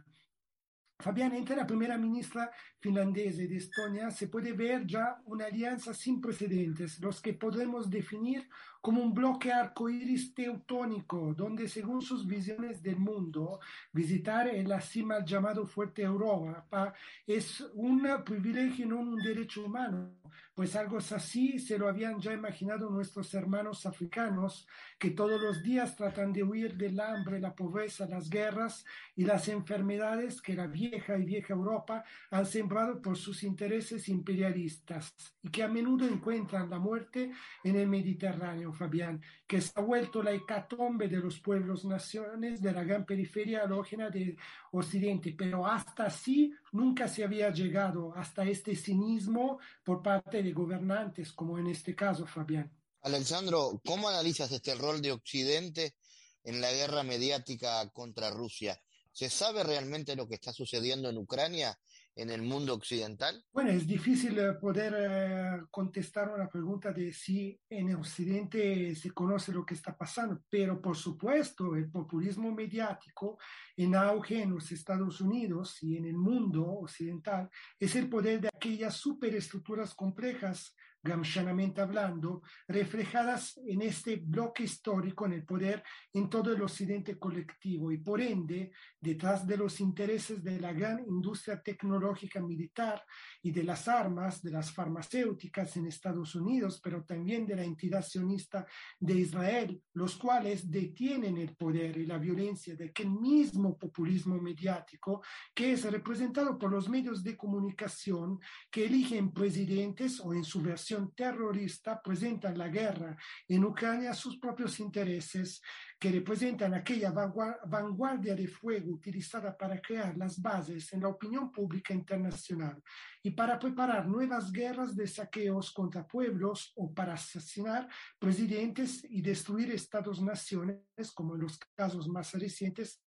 [1.04, 6.22] Fabián, entre la primera ministra finlandesa de Estonia se puede ver ya una alianza sin
[6.22, 8.48] precedentes, los que podemos definir
[8.84, 13.62] como un bloque arcoíris teutónico, donde según sus visiones del mundo,
[13.93, 16.93] visitar en la cima llamado Fuerte Europa
[17.26, 20.12] es un privilegio no un derecho humano,
[20.54, 24.67] pues algo así se lo habían ya imaginado nuestros hermanos africanos,
[25.00, 29.48] que todos los días tratan de huir del hambre, la pobreza, las guerras y las
[29.48, 35.63] enfermedades que la vieja y vieja Europa han sembrado por sus intereses imperialistas y que
[35.63, 37.32] a menudo encuentran la muerte
[37.63, 42.72] en el Mediterráneo, Fabián, que se ha vuelto la hecatombe de los pueblos naciones de
[42.72, 44.36] la gran periferia halógena de
[44.72, 51.32] Occidente, pero hasta así nunca se había llegado hasta este cinismo por parte de gobernantes,
[51.32, 52.72] como en este caso, Fabián.
[53.02, 55.96] Alexandro, ¿cómo analizas este rol de Occidente
[56.44, 58.82] en la guerra mediática contra Rusia?
[59.12, 61.78] ¿Se sabe realmente lo que está sucediendo en Ucrania,
[62.15, 63.43] en el mundo occidental?
[63.52, 69.52] Bueno, es difícil eh, poder eh, contestar una pregunta de si en Occidente se conoce
[69.52, 73.38] lo que está pasando, pero por supuesto el populismo mediático
[73.76, 77.49] en auge en los Estados Unidos y en el mundo occidental
[77.80, 85.34] es el poder de aquellas superestructuras complejas gamshanamente hablando, reflejadas en este bloque histórico, en
[85.34, 90.60] el poder en todo el occidente colectivo y por ende detrás de los intereses de
[90.60, 93.04] la gran industria tecnológica militar
[93.42, 98.02] y de las armas, de las farmacéuticas en Estados Unidos, pero también de la entidad
[98.02, 98.66] sionista
[99.00, 105.22] de Israel, los cuales detienen el poder y la violencia de aquel mismo populismo mediático
[105.54, 108.39] que es representado por los medios de comunicación
[108.72, 114.38] que eligen presidentes o en su versión terrorista presentan la guerra en Ucrania a sus
[114.38, 115.62] propios intereses,
[115.99, 121.93] que representan aquella vanguardia de fuego utilizada para crear las bases en la opinión pública
[121.93, 122.82] internacional
[123.21, 127.88] y para preparar nuevas guerras de saqueos contra pueblos o para asesinar
[128.19, 133.01] presidentes y destruir estados-naciones, como en los casos más recientes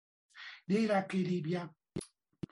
[0.67, 1.73] de Irak y Libia.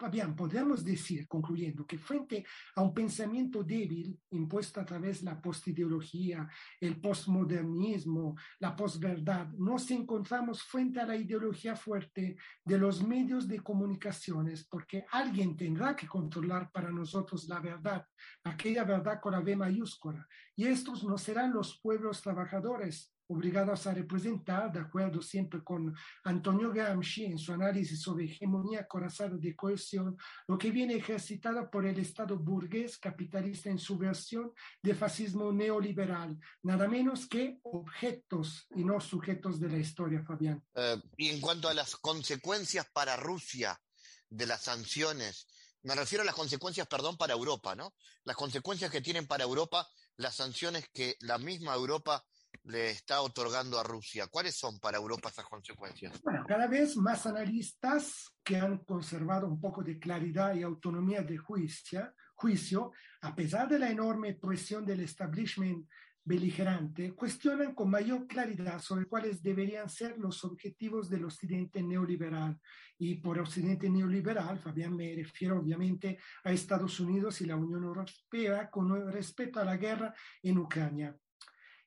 [0.02, 5.40] Fabián, podemos decir, concluyendo, que frente a un pensamiento débil impuesto a través de la
[5.40, 6.48] postideología,
[6.80, 13.60] el postmodernismo, la posverdad, nos encontramos frente a la ideología fuerte de los medios de
[13.60, 18.04] comunicaciones, porque alguien tendrá que controlar para nosotros la verdad,
[18.42, 23.94] aquella verdad con la V mayúscula, y estos no serán los pueblos trabajadores, obligados a
[23.94, 30.16] representar, de acuerdo siempre con Antonio Gramsci en su análisis sobre hegemonía corazada de cohesión,
[30.46, 36.38] lo que viene ejercitado por el Estado burgués capitalista en su versión de fascismo neoliberal,
[36.62, 40.62] nada menos que objetos y no sujetos de la historia, Fabián.
[40.74, 43.80] Eh, y en cuanto a las consecuencias para Rusia
[44.28, 45.46] de las sanciones,
[45.82, 47.94] me refiero a las consecuencias, perdón, para Europa, ¿no?
[48.24, 52.24] Las consecuencias que tienen para Europa las sanciones que la misma Europa
[52.64, 54.28] le está otorgando a Rusia.
[54.28, 56.20] ¿Cuáles son para Europa esas consecuencias?
[56.22, 61.38] Bueno, cada vez más analistas que han conservado un poco de claridad y autonomía de
[61.38, 65.88] juicio, juicio a pesar de la enorme presión del establishment
[66.24, 72.60] beligerante, cuestionan con mayor claridad sobre cuáles deberían ser los objetivos del occidente neoliberal.
[72.96, 78.70] Y por occidente neoliberal, Fabián, me refiero obviamente a Estados Unidos y la Unión Europea
[78.70, 81.16] con respecto a la guerra en Ucrania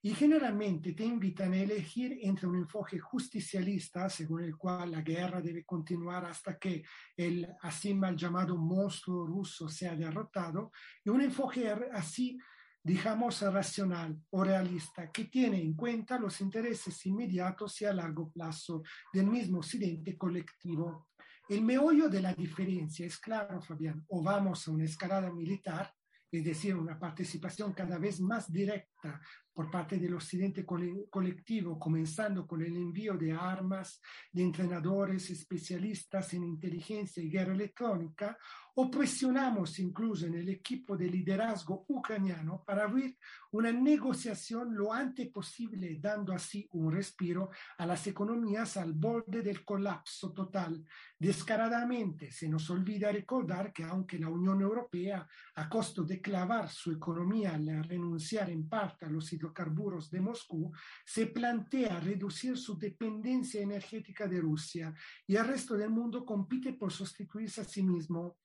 [0.05, 5.41] y generalmente te invitan a elegir entre un enfoque justicialista, según el cual la guerra
[5.41, 6.83] debe continuar hasta que
[7.17, 10.71] el así mal llamado monstruo ruso sea derrotado,
[11.03, 12.37] y un enfoque así,
[12.83, 18.83] digamos, racional o realista, que tiene en cuenta los intereses inmediatos y a largo plazo
[19.11, 21.07] del mismo occidente colectivo.
[21.49, 25.91] El meollo de la diferencia es claro, Fabián, o vamos a una escalada militar,
[26.31, 28.94] es decir, una participación cada vez más directa
[29.55, 36.43] por parte del occidente colectivo, comenzando con el envío de armas, de entrenadores especialistas en
[36.43, 38.37] inteligencia y guerra electrónica,
[38.77, 43.17] o presionamos incluso en el equipo de liderazgo ucraniano para abrir
[43.51, 49.63] una negociación lo antes posible, dando así un respiro a las economías al borde del
[49.63, 50.83] colapso total.
[51.17, 56.91] Descaradamente se nos olvida recordar que aunque la Unión Europea, a costo de clavar su
[56.91, 60.71] economía al renunciar en parte a los hidrocarburos de Moscú,
[61.05, 64.93] se plantea reducir su dependencia energética de Rusia
[65.27, 68.37] y el resto del mundo compite por sustituirse a sí mismo.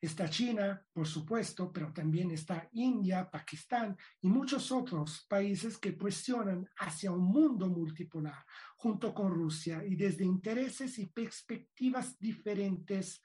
[0.00, 6.68] Está China, por supuesto, pero también está India, Pakistán y muchos otros países que presionan
[6.76, 8.44] hacia un mundo multipolar
[8.76, 13.20] junto con Rusia y desde intereses y perspectivas diferentes.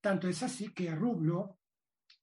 [0.00, 1.60] Tanto es así que el rublo,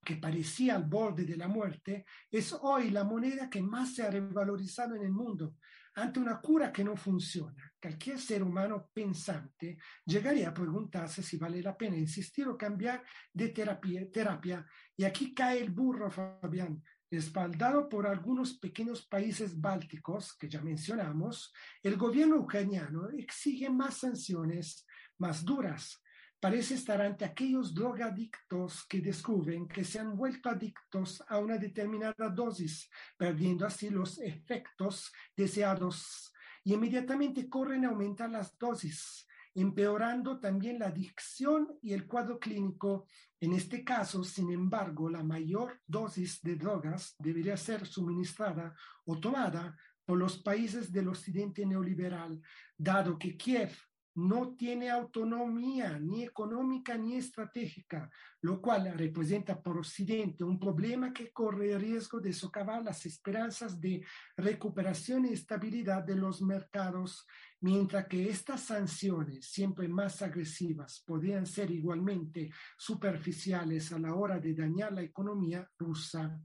[0.04, 4.10] que parecía al borde de la muerte, es hoy la moneda que más se ha
[4.10, 5.56] revalorizado en el mundo.
[5.96, 11.62] Ante una cura que no funciona, cualquier ser humano pensante llegaría a preguntarse si vale
[11.62, 13.02] la pena insistir o cambiar
[13.32, 14.10] de terapia.
[14.10, 14.66] terapia.
[14.96, 16.82] Y aquí cae el burro, Fabián.
[17.10, 24.84] Respaldado por algunos pequeños países bálticos que ya mencionamos, el gobierno ucraniano exige más sanciones
[25.18, 26.02] más duras.
[26.44, 32.28] Parece estar ante aquellos drogadictos que descubren que se han vuelto adictos a una determinada
[32.28, 40.78] dosis, perdiendo así los efectos deseados y inmediatamente corren a aumentar las dosis empeorando también
[40.78, 43.06] la adicción y el cuadro clínico.
[43.40, 48.74] En este caso, sin embargo, la mayor dosis de drogas debería ser suministrada
[49.06, 49.74] o tomada
[50.04, 52.38] por los países del occidente neoliberal,
[52.76, 53.74] dado que Kiev
[54.14, 58.10] no tiene autonomía ni económica ni estratégica,
[58.42, 63.80] lo cual representa por Occidente un problema que corre el riesgo de socavar las esperanzas
[63.80, 64.04] de
[64.36, 67.26] recuperación y estabilidad de los mercados
[67.60, 74.54] mientras que estas sanciones, siempre más agresivas, podrían ser igualmente superficiales a la hora de
[74.54, 76.38] dañar la economía rusa.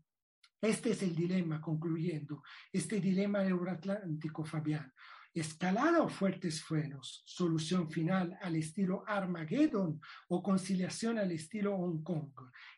[0.62, 2.42] Este es el dilema, concluyendo,
[2.72, 4.92] este dilema euroatlántico, Fabián.
[5.34, 12.32] Escalada o fuertes frenos, solución final al estilo Armageddon o conciliación al estilo Hong Kong.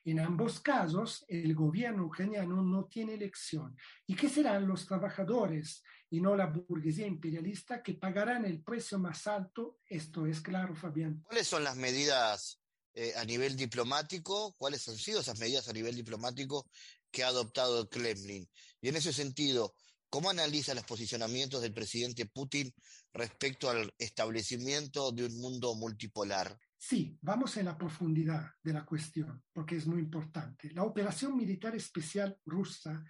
[0.04, 3.78] En ambos casos, el gobierno ucraniano no tiene elección.
[4.06, 9.28] ¿Y qué serán los trabajadores y no la burguesía imperialista que pagarán el precio más
[9.28, 9.80] alto?
[9.86, 11.22] Esto es claro, Fabián.
[11.24, 12.60] ¿Cuáles son las medidas
[12.94, 14.54] eh, a nivel diplomático?
[14.58, 16.70] ¿Cuáles han sido esas medidas a nivel diplomático
[17.10, 18.46] que ha adoptado el Kremlin?
[18.82, 19.74] Y en ese sentido,
[20.12, 22.70] ¿Cómo analiza los posicionamientos del presidente Putin
[23.14, 26.60] respecto al establecimiento de un mundo multipolar?
[26.78, 30.70] Sí, vamos en la profundidad de la cuestión, porque es muy importante.
[30.72, 33.02] La operación militar especial rusa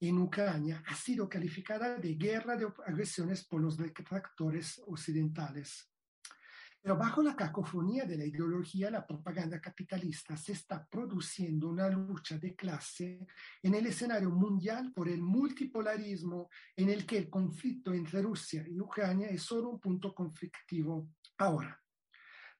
[0.00, 5.91] en Ucrania ha sido calificada de guerra de agresiones por los detractores occidentales.
[6.82, 12.38] Pero bajo la cacofonía de la ideología, la propaganda capitalista se está produciendo una lucha
[12.38, 13.24] de clase
[13.62, 18.80] en el escenario mundial por el multipolarismo en el que el conflicto entre Rusia y
[18.80, 21.10] Ucrania es solo un punto conflictivo.
[21.38, 21.80] Ahora,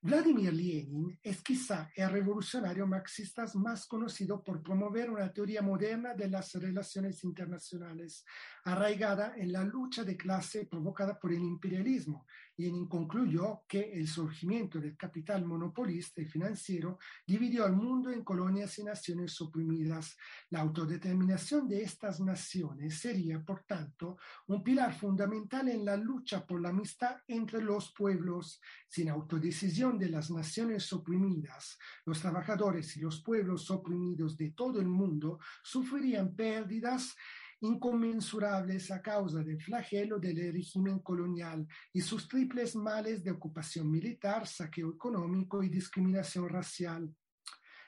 [0.05, 6.29] Vladimir Lenin es quizá el revolucionario marxista más conocido por promover una teoría moderna de
[6.29, 8.25] las relaciones internacionales,
[8.65, 14.79] arraigada en la lucha de clase provocada por el imperialismo, y concluyó que el surgimiento
[14.79, 20.17] del capital monopolista y financiero dividió al mundo en colonias y naciones oprimidas.
[20.51, 26.61] La autodeterminación de estas naciones sería, por tanto, un pilar fundamental en la lucha por
[26.61, 28.61] la amistad entre los pueblos.
[28.89, 34.89] Sin autodecisión de las naciones oprimidas, los trabajadores y los pueblos oprimidos de todo el
[34.89, 37.15] mundo sufrirían pérdidas
[37.63, 44.47] inconmensurables a causa del flagelo del régimen colonial y sus triples males de ocupación militar,
[44.47, 47.13] saqueo económico y discriminación racial.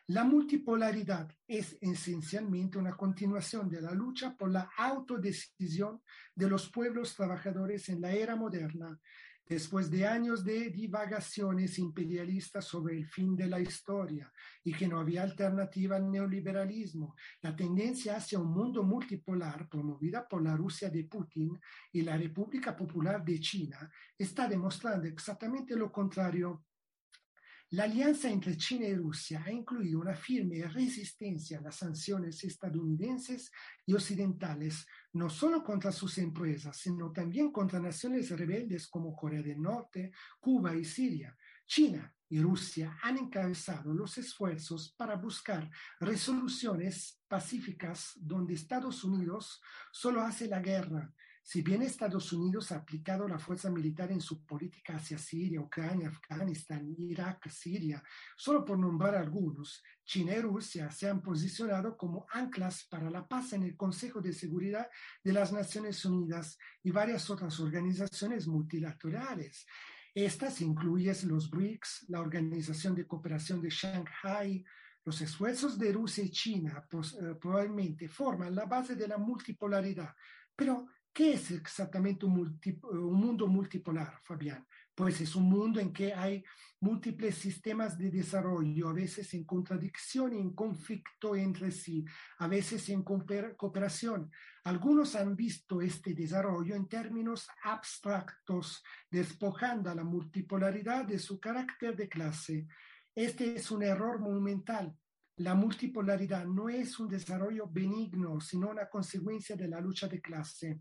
[0.09, 6.03] La multipolaridad es esencialmente una continuación de la lucha por la autodecisión
[6.35, 9.01] de los pueblos trabajadores en la era moderna,
[9.47, 14.33] después de años de divagaciones imperialistas sobre el fin de la historia
[14.63, 20.43] y que no había alternativa al neoliberalismo, la tendencia hacia un mundo multipolar promovida por
[20.43, 21.59] la Rusia de Putin
[21.93, 26.65] y la República Popular de China está demostrando exactamente lo contrario.
[27.75, 33.51] La alianza entre China y Rusia ha incluido una firme resistencia a las sanciones estadounidenses
[33.85, 39.61] y occidentales no solo contra sus empresas, sino también contra naciones rebeldes como Corea del
[39.61, 41.37] Norte, Cuba y Siria.
[41.67, 45.69] China y Rusia han encabezado los esfuerzos para buscar
[45.99, 49.61] resoluciones pacíficas donde Estados Unidos
[49.91, 51.13] solo hace la guerra
[51.47, 56.09] si bien Estados Unidos ha aplicado la fuerza militar en su política hacia Siria, Ucrania,
[56.09, 58.03] Afganistán, Irak, Siria,
[58.35, 63.53] solo por nombrar algunos, China y Rusia se han posicionado como anclas para la paz
[63.53, 64.89] en el Consejo de Seguridad
[65.23, 69.67] de las Naciones Unidas y varias otras organizaciones multilaterales.
[70.15, 74.65] Estas incluyen los BRICS, la Organización de Cooperación de Shanghai,
[75.05, 80.15] los esfuerzos de Rusia y China pues, eh, probablemente forman la base de la multipolaridad,
[80.57, 82.61] pero ¿Qué es exactamente un,
[82.91, 84.67] un, mundo multipolar, Fabián?
[84.93, 86.43] Pues es un mundo en que hay
[86.81, 92.05] múltiples sistemas de desarrollo, a veces en contradicción en conflicto entre sí,
[92.39, 94.29] a veces en cooperación.
[94.65, 101.95] Algunos han visto este desarrollo en términos abstractos, despojando a la multipolaridad de su carácter
[101.95, 102.67] de clase.
[103.15, 104.93] Este es un error monumental.
[105.37, 110.81] La multipolaridad no es un desarrollo benigno, sino una consecuencia de la lucha de clase.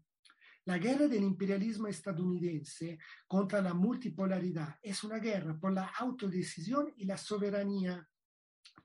[0.66, 2.98] La guerra del imperialismo estadounidense
[3.28, 8.08] contra la multipolaridad es una guerra por la autodecisión y la soberanía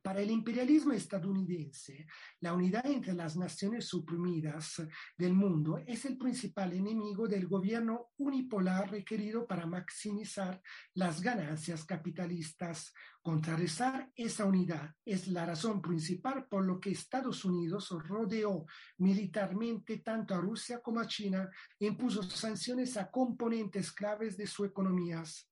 [0.08, 2.06] para el imperialismo estadounidense,
[2.40, 4.82] la unidad entre las naciones suprimidas
[5.18, 10.62] del mundo es el principal enemigo del gobierno unipolar requerido para maximizar
[10.94, 12.94] las ganancias capitalistas.
[13.20, 18.64] Contrarrestar esa unidad es la razón principal por lo que Estados Unidos rodeó
[18.96, 24.64] militarmente tanto a Rusia como a China e impuso sanciones a componentes claves de su
[24.64, 25.50] economías.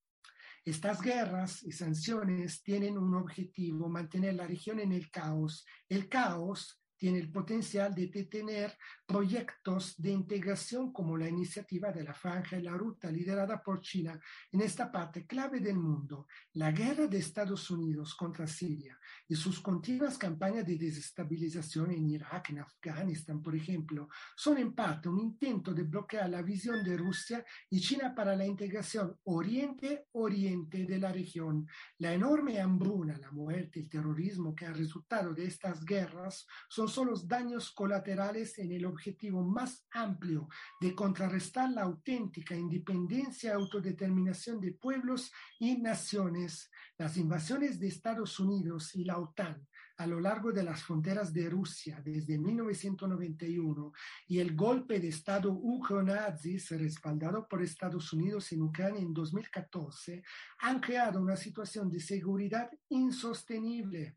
[0.66, 5.64] Estas guerras y sanciones tienen un objetivo, mantener la región en el caos.
[5.88, 8.76] El caos tiene el potencial de detener
[9.06, 14.18] proyectos de integración como la iniciativa de la Franja y la Ruta liderada por China
[14.50, 16.26] en esta parte clave del mundo.
[16.54, 22.50] La guerra de Estados Unidos contra Siria y sus continuas campañas de desestabilización en Irak,
[22.50, 27.44] en Afganistán, por ejemplo, son en parte un intento de bloquear la visión de Rusia
[27.70, 31.66] y China para la integración oriente-oriente de la región.
[31.98, 37.08] La enorme hambruna, la muerte, el terrorismo que ha resultado de estas guerras son son
[37.08, 40.48] los daños colaterales en el objetivo más amplio
[40.80, 46.70] de contrarrestar la auténtica independencia y autodeterminación de pueblos y naciones.
[46.98, 49.66] Las invasiones de Estados Unidos y la OTAN
[49.98, 53.92] a lo largo de las fronteras de Rusia desde 1991
[54.28, 60.22] y el golpe de Estado ucronazis respaldado por Estados Unidos en Ucrania en 2014
[60.60, 64.16] han creado una situación de seguridad insostenible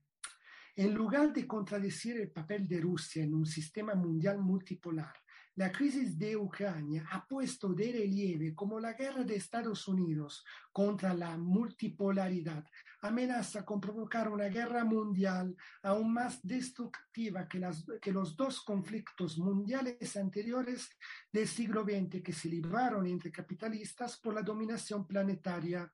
[0.80, 5.14] en lugar de contradecir el papel de Rusia en un sistema mundial multipolar,
[5.56, 11.14] la crisis de Ucrania ha puesto de relieve como la guerra de Estados Unidos contra
[11.14, 12.64] la multipolaridad
[13.02, 15.54] amenaza con provocar una guerra mundial
[15.84, 17.60] aún más destructiva que,
[18.02, 20.90] que los dos conflictos mundiales anteriores
[21.30, 25.92] del siglo XX que se libraron entre capitalistas por la dominación planetaria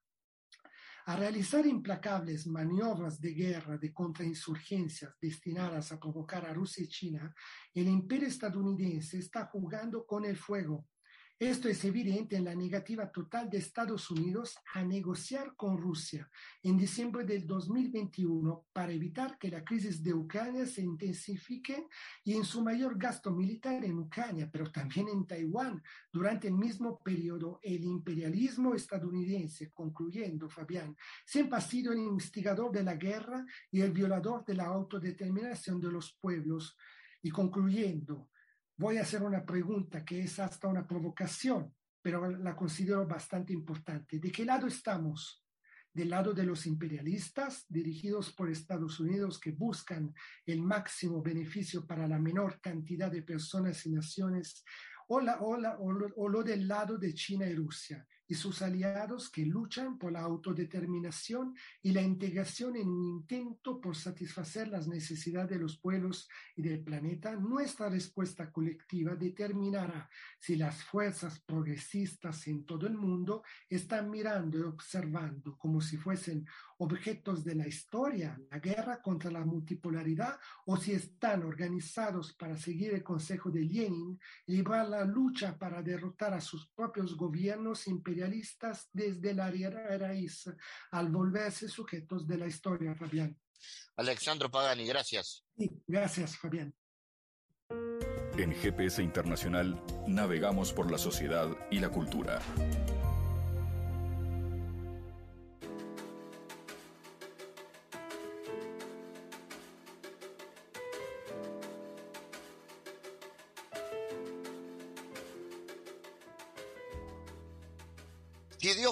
[1.07, 7.35] a realizar implacables maniobras de guerra de contrainsurgencias destinadas a provocar a Rusia y China,
[7.75, 10.87] el imperio estadounidense está jugando con el fuego
[11.37, 16.29] esto es evidente en la negativa total de Estados Unidos a negociar con Rusia
[16.63, 21.87] en diciembre del 2021 para evitar que la crisis de Ucrania se intensifique
[22.23, 25.83] y en su mayor gasto militar en Ucrania, pero también en Taiwán.
[26.09, 32.83] Durante el mismo periodo, el imperialismo estadounidense, concluyendo, Fabián, siempre ha sido el instigador de
[32.83, 36.77] la guerra y el violador de la autodeterminación de los pueblos.
[37.21, 38.29] Y concluyendo,
[38.77, 44.19] voy a hacer una pregunta que es hasta una provocación, pero la considero bastante importante.
[44.19, 45.43] ¿De qué lado estamos?
[45.93, 50.13] ¿Del lado de los imperialistas dirigidos por Estados Unidos que buscan
[50.45, 54.63] el máximo beneficio para la menor cantidad de personas y naciones?
[55.07, 58.05] ¿O, o lo del lado de China y Rusia?
[58.27, 63.95] Y sus aliados que luchan por la autodeterminación y la integración en un intento por
[63.95, 70.09] satisfacer las necesidades de los pueblos y del planeta, nuestra respuesta colectiva determinará
[70.39, 76.45] si las fuerzas progresistas en todo el mundo están mirando y observando como si fuesen
[76.77, 82.93] objetos de la historia, la guerra contra la multipolaridad, o si están organizados para seguir
[82.93, 87.87] el consejo de Lenin y librar la lucha para derrotar a sus propios gobiernos
[88.91, 89.51] desde la
[89.97, 90.49] raíz
[90.91, 93.37] al volverse sujetos de la historia, Fabián.
[93.95, 95.45] Alexandro Pagani, gracias.
[95.87, 96.73] gracias, Fabián.
[98.37, 102.41] En GPS Internacional navegamos por la sociedad y la cultura.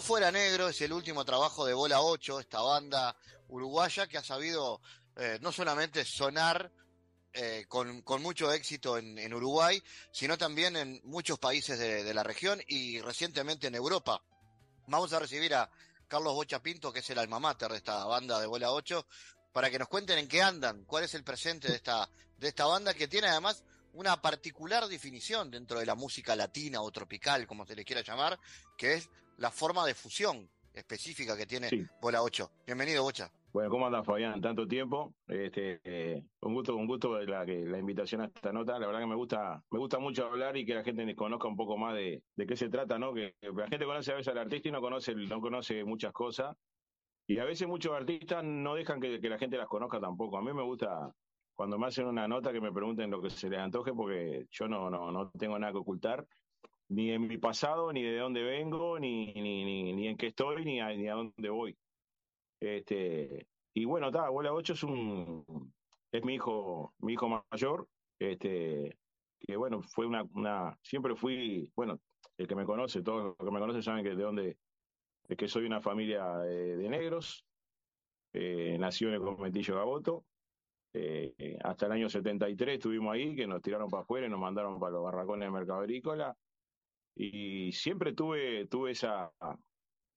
[0.03, 3.15] Fuera negro es el último trabajo de Bola 8, esta banda
[3.47, 4.81] uruguaya que ha sabido
[5.15, 6.69] eh, no solamente sonar
[7.31, 9.81] eh, con, mucho éxito en, Uruguay,
[10.11, 14.21] sino también en muchos países de, la región y recientemente en Europa.
[14.87, 15.71] Vamos a recibir a
[16.09, 19.07] Carlos Bocha Pinto, que es el alma mater de esta banda de Bola 8,
[19.53, 22.65] para que nos cuenten en qué andan, cuál es el presente de esta, de esta
[22.65, 27.65] banda que tiene además una particular definición dentro de la música latina o tropical, como
[27.65, 28.37] se le quiera llamar,
[28.77, 31.69] que es la forma de fusión específica que tiene
[32.01, 32.51] Bola 8.
[32.65, 33.31] Bienvenido, Bocha.
[33.53, 34.41] Bueno, ¿cómo andas, Fabián?
[34.41, 35.13] Tanto tiempo.
[35.27, 38.79] Este, eh, un gusto, un gusto la, la invitación a esta nota.
[38.79, 41.55] La verdad que me gusta, me gusta mucho hablar y que la gente conozca un
[41.55, 43.13] poco más de, qué se trata, ¿no?
[43.13, 46.57] Que, la gente conoce a veces al artista y no conoce, no conoce muchas cosas.
[47.27, 50.37] Y a veces muchos artistas no dejan que, la gente las conozca tampoco.
[50.37, 51.13] A mí me gusta
[51.53, 54.67] cuando me hacen una nota que me pregunten lo que se les antoje porque yo
[54.67, 56.25] no, no, no tengo nada que ocultar,
[56.93, 60.79] ni en mi pasado, ni de dónde vengo, ni, ni, ni, en qué estoy, ni
[60.79, 61.75] a, ni a dónde voy.
[62.59, 65.73] Este, y bueno, está, Abuela 8 es un
[66.11, 67.87] es mi hijo, mi hijo mayor,
[68.19, 68.97] este,
[69.39, 71.99] que bueno, fue una, una, siempre fui, bueno,
[72.37, 74.57] el que me conoce, todos los que me conocen saben que de dónde,
[75.35, 77.45] que soy una familia de, negros,
[78.33, 80.23] eh, nació en el conventillo Gaboto,
[80.93, 84.79] eh, hasta el año 73 estuvimos ahí, que nos tiraron para afuera y nos mandaron
[84.79, 86.37] para los barracones de Mercado Agrícola,
[87.15, 89.31] y siempre tuve, tuve esa,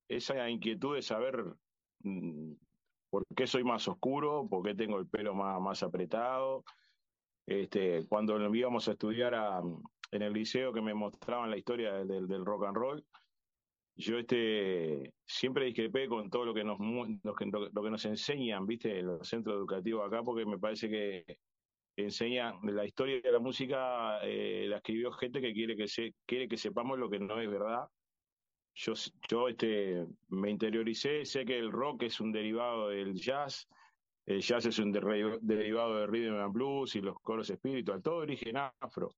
[0.08, 1.44] esa inquietud de saber
[2.00, 2.52] mm,
[3.10, 6.64] por qué soy más oscuro, por qué tengo el pelo más, más apretado.
[7.46, 9.34] Este, cuando íbamos a estudiar
[10.10, 13.06] en el liceo que me mostraban la historia del, del rock and roll,
[13.98, 16.78] yo este, siempre discrepé con todo lo que nos,
[17.22, 20.90] lo que, lo que nos enseñan, viste, en los centros educativos acá, porque me parece
[20.90, 21.38] que
[21.96, 26.48] enseña la historia de la música, eh, la escribió gente que quiere que, se, quiere
[26.48, 27.88] que sepamos lo que no es verdad
[28.76, 28.92] yo,
[29.28, 33.66] yo este, me interioricé, sé que el rock es un derivado del jazz,
[34.26, 38.56] el jazz es un derivado del rhythm and blues y los coros espiritual, todo origen
[38.56, 39.10] afro.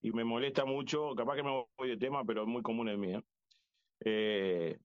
[0.00, 2.98] Y me molesta mucho, capaz que me voy de tema, pero es muy común el
[2.98, 3.22] mío.
[4.00, 4.78] Eh,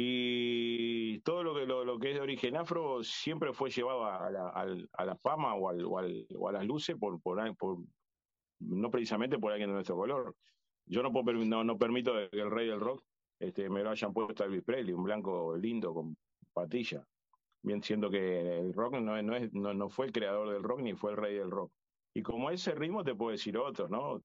[0.00, 4.48] y todo lo que, lo, que es de origen afro siempre fue llevado a la,
[4.92, 7.78] a la fama o, al, o, al, o, a las luces por, por, por,
[8.60, 10.36] no precisamente por alguien de nuestro color.
[10.86, 13.02] Yo no, puedo, no, no permito que el rey del rock
[13.40, 16.16] este, me lo hayan puesto Elvis Presley, un blanco lindo con
[16.52, 17.04] patilla.
[17.62, 20.78] Bien siendo que el rock no, no, es, no, no fue el creador del rock
[20.78, 21.72] ni fue el rey del rock.
[22.14, 24.22] Y como ese ritmo te puedo decir otro, ¿no?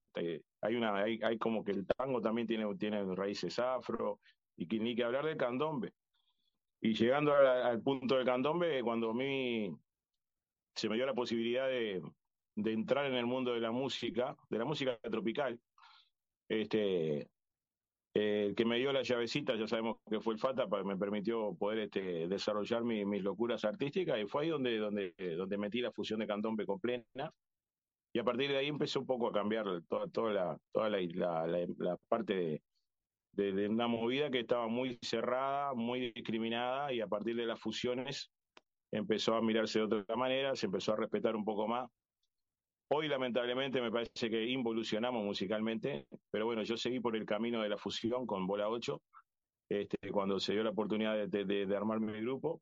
[0.61, 4.19] hay una, hay, hay, como que el tango también tiene, tiene raíces afro,
[4.57, 5.93] y que, ni que hablar del candombe.
[6.81, 9.73] Y llegando al punto del candombe, cuando a mí
[10.75, 12.01] se me dio la posibilidad de,
[12.55, 15.59] de entrar en el mundo de la música, de la música tropical,
[16.49, 17.29] este,
[18.15, 20.97] el eh, que me dio la llavecita, ya sabemos que fue el FATA, para, me
[20.97, 25.91] permitió poder este, desarrollar mis locuras artísticas y fue ahí donde, donde, donde metí la
[25.91, 27.33] fusión de candombe con plena.
[28.15, 31.47] Y a partir de ahí empezó un poco a cambiar toda, toda, la, toda la,
[31.47, 32.61] la, parte de,
[33.33, 38.31] de, una movida que estaba muy cerrada, muy discriminada y a partir de las fusiones
[38.91, 41.89] empezó a mirarse de otra manera, se empezó a respetar un poco más
[42.95, 47.69] Hoy lamentablemente me parece que involucionamos musicalmente, pero bueno, yo seguí por el camino de
[47.69, 49.01] la fusión con Bola 8,
[49.69, 52.61] este, cuando se dio la oportunidad de, de, armar mi grupo.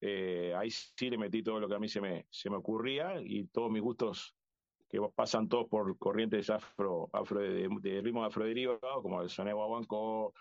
[0.00, 3.20] Eh, ahí sí le metí todo lo que a mí se me, se me ocurría
[3.20, 4.34] y todos mis gustos
[4.90, 10.34] que pasan todos por corrientes afro, afro de, de ritmo afroderivados, como el soneo guaguancó,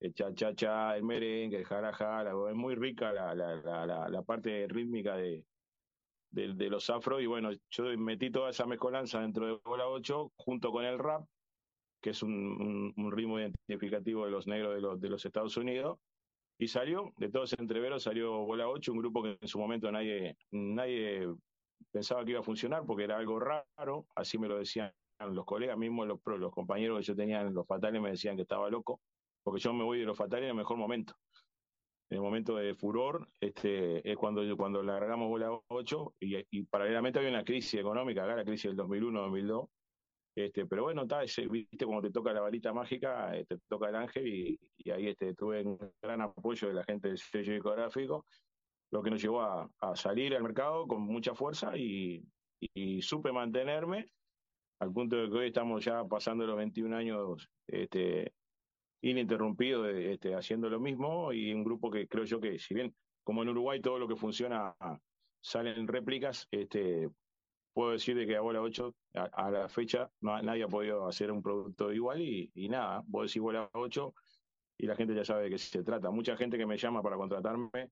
[0.00, 3.54] el cha cha cha, el merengue, el jara jara, es muy rica la, la,
[3.86, 5.44] la, la parte rítmica de,
[6.30, 7.20] de, de, los afro.
[7.20, 11.24] Y bueno, yo metí toda esa mezcolanza dentro de Bola 8 junto con el rap,
[12.00, 15.98] que es un, un, ritmo identificativo de los negros de los, de los Estados Unidos,
[16.58, 20.36] y salió, de todos entreveros salió Bola 8, un grupo que en su momento nadie,
[20.50, 21.28] nadie
[21.90, 25.76] pensaba que iba a funcionar porque era algo raro, así me lo decían los colegas,
[25.76, 29.00] mismos los, los compañeros que yo tenía en los fatales me decían que estaba loco,
[29.42, 31.14] porque yo me voy de los fatales en el mejor momento
[32.10, 37.30] en el momento de furor, este, es cuando, cuando largamos bola 8 y, paralelamente había
[37.30, 39.68] una crisis económica, acá la crisis del 2001-2002.
[40.34, 41.20] Este, pero bueno, está,
[41.50, 45.08] viste, como te toca la varita mágica, eh, te toca el ángel y, y, ahí
[45.08, 48.24] este, tuve un gran apoyo de la gente del sello discográfico,
[48.90, 52.24] lo que nos llevó a, a salir al mercado con mucha fuerza y,
[52.60, 54.06] y, supe mantenerme
[54.80, 58.32] al punto de que hoy estamos ya pasando los 21 años este,
[59.02, 63.42] ininterrumpido este, haciendo lo mismo y un grupo que creo yo que si bien como
[63.42, 64.74] en Uruguay todo lo que funciona
[65.40, 67.10] salen réplicas, este,
[67.74, 71.42] puedo decir de que a Bola 8 a, la fecha nadie ha podido hacer un
[71.42, 74.14] producto igual y, y nada, vos decís Bola 8
[74.78, 76.10] y la gente ya sabe de qué se trata.
[76.10, 77.90] Mucha gente que me llama para contratarme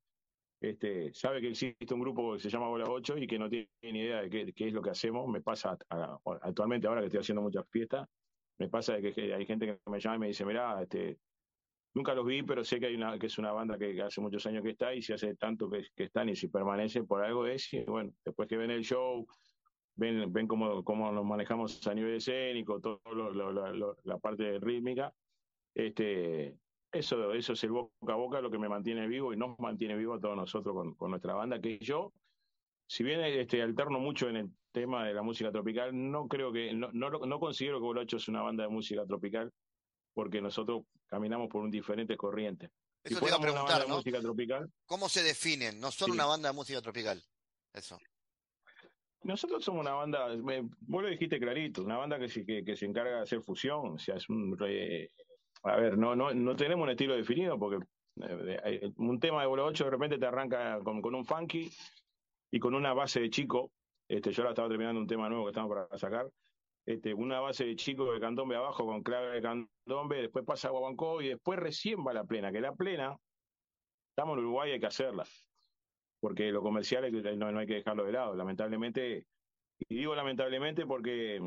[0.70, 3.68] este, sabe que existe un grupo que se llama Bola 8 y que no tiene
[3.82, 5.28] ni idea de qué, qué es lo que hacemos.
[5.28, 5.76] Me pasa
[6.42, 8.08] actualmente ahora que estoy haciendo muchas fiestas,
[8.58, 11.18] me pasa que hay gente que me llama y me dice, mira, este,
[11.94, 14.44] nunca los vi, pero sé que hay una, que es una banda que, hace muchos
[14.46, 17.72] años que está y si hace tanto que, están y si permanecen por algo es,
[17.72, 19.26] y bueno, después que ven el show,
[19.94, 23.00] ven, ven cómo, cómo nos manejamos a nivel escénico, todo
[24.04, 25.12] la parte rítmica,
[25.74, 26.56] este,
[26.98, 29.96] eso, eso es el boca a boca lo que me mantiene vivo y nos mantiene
[29.96, 32.12] vivo a todos nosotros con, con nuestra banda, que yo,
[32.86, 36.72] si bien este, alterno mucho en el tema de la música tropical, no creo que,
[36.74, 39.52] no, no, no considero que Bolocho es una banda de música tropical,
[40.12, 42.70] porque nosotros caminamos por un diferente corriente.
[43.02, 43.96] Eso te iba a preguntar, ¿no?
[43.96, 44.70] música tropical.
[44.86, 45.78] ¿Cómo se definen?
[45.78, 47.22] No son una banda de música tropical.
[47.72, 47.98] Eso.
[49.22, 50.28] Nosotros somos una banda,
[50.80, 53.98] vos lo dijiste clarito, una banda que se, que, se encarga de hacer fusión, o
[53.98, 54.56] sea, es un...
[55.66, 57.84] a ver, no, no, no tenemos un estilo definido porque
[58.22, 61.70] eh, eh, un tema de Bola 8 de repente te arranca con, con, un funky
[62.50, 63.72] y con una base de chico,
[64.08, 66.30] este, yo ahora estaba terminando un tema nuevo que estamos para sacar,
[66.86, 70.70] este, una base de chico de candombe abajo con clave de candombe, después pasa a
[70.70, 73.16] Guabancó y después recién va la plena, que la plena,
[74.10, 75.24] estamos en Uruguay, hay que hacerla,
[76.20, 79.26] porque lo comercial no, no hay que dejarlo de lado, lamentablemente,
[79.88, 81.40] y digo lamentablemente porque,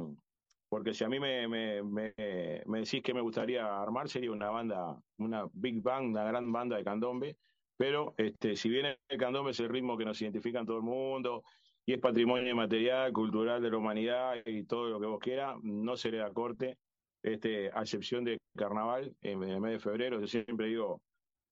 [0.70, 2.13] porque si a mí me, me, me,
[2.65, 6.78] me decís que me gustaría armar, sería una banda, una big band, una gran banda
[6.78, 7.38] de candombe,
[7.76, 10.84] pero este, si bien el candombe es el ritmo que nos identifica en todo el
[10.84, 11.43] mundo,
[11.86, 15.97] y es patrimonio material, cultural de la humanidad y todo lo que vos quieras, no
[15.97, 16.78] se le da corte,
[17.24, 20.20] este, a excepción de carnaval en, el mes de febrero.
[20.20, 21.01] Yo siempre digo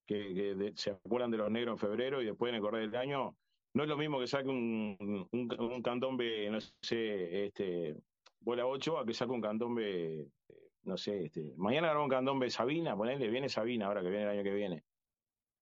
[0.05, 3.36] que, se acuerdan de los negros en febrero y después en el correr del año.
[3.74, 7.95] No es lo mismo que saque un, un, candombe, no sé, este,
[8.48, 10.32] bola 8, a que saque un candombe,
[10.84, 14.30] no sé, este, mañana grabamos un candombe Sabina, ponele, viene Sabina ahora que viene el
[14.30, 14.84] año que viene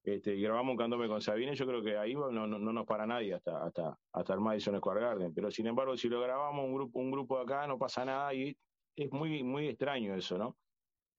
[0.06, 2.86] este, y grabamos un candombe con Sabine, yo creo que ahí no, no, no, nos
[2.86, 5.34] para nadie hasta, hasta, hasta el Madison Square Garden.
[5.34, 8.32] Pero sin embargo, si lo grabamos un grupo, un grupo de acá, no pasa nada
[8.32, 8.56] y
[8.96, 10.56] es muy, muy extraño eso, ¿no?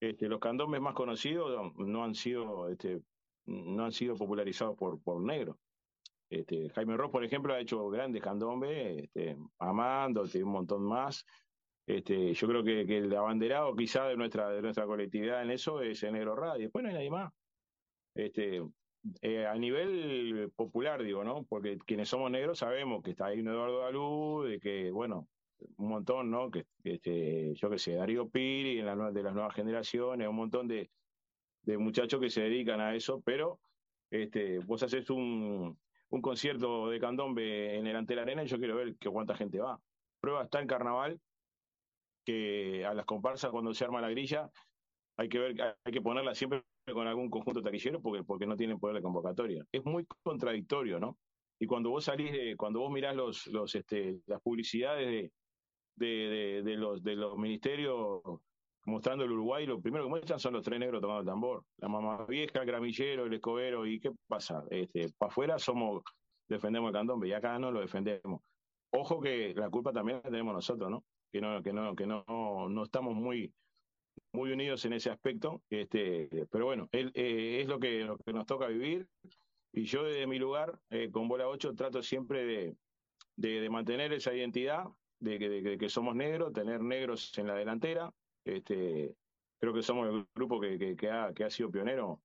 [0.00, 3.02] Este, los candombes más conocidos no han sido, este,
[3.46, 5.56] no han sido popularizados por, por negros.
[6.30, 11.26] Este, Jaime Ross, por ejemplo, ha hecho grandes candombes, este, Amando, un montón más.
[11.86, 16.02] Este, yo creo que, el abanderado quizá de nuestra, de nuestra colectividad en eso es
[16.02, 16.62] el Negro Radio.
[16.62, 17.32] Después no hay nadie más
[18.16, 18.62] este,
[19.22, 21.44] eh, a nivel popular, digo, ¿no?
[21.44, 25.28] Porque quienes somos negros sabemos que está ahí Eduardo Dalú, de que, bueno,
[25.76, 26.50] un montón, ¿no?
[26.50, 30.90] Que, este, yo qué sé, Darío Piri, en de las nuevas generaciones, un montón de,
[31.62, 33.60] de muchachos que se dedican a eso, pero
[34.10, 35.78] este, vos haces un,
[36.08, 39.36] un concierto de candombe en el ante la arena y yo quiero ver que cuánta
[39.36, 39.80] gente va.
[40.20, 41.20] Prueba está en carnaval,
[42.26, 44.50] que a las comparsas cuando se arma la grilla,
[45.16, 46.62] hay que ver, hay que ponerla siempre
[46.92, 49.64] con algún conjunto taquillero porque, porque no tienen poder de convocatoria.
[49.72, 51.16] Es muy contradictorio, ¿no?
[51.58, 55.32] Y cuando vos salís de, cuando vos mirás los, los, este, las publicidades de,
[55.96, 58.20] de, de, los, de los ministerios
[58.84, 61.64] mostrando el Uruguay, lo primero que muestran son los tres negros tomando el tambor.
[61.78, 64.62] La mamá vieja, el gramillero, el escobero, ¿y qué pasa?
[64.70, 66.02] Este, para afuera somos,
[66.48, 68.42] defendemos el candombe y acá no lo defendemos.
[68.90, 71.04] Ojo que la culpa también la tenemos nosotros, ¿no?
[71.36, 72.24] Que no, que no, que no,
[72.70, 73.52] no estamos muy,
[74.32, 78.32] muy unidos en ese aspecto, este, pero bueno, él, eh, es lo que, lo que
[78.32, 79.06] nos toca vivir.
[79.70, 82.76] Y yo desde mi lugar, eh, con Bola 8, trato siempre de,
[83.36, 84.86] de, mantener esa identidad,
[85.20, 88.10] de que, que, somos negros, tener negros en la delantera,
[88.46, 89.14] este,
[89.60, 92.22] creo que somos el grupo que, que, ha, ha sido pionero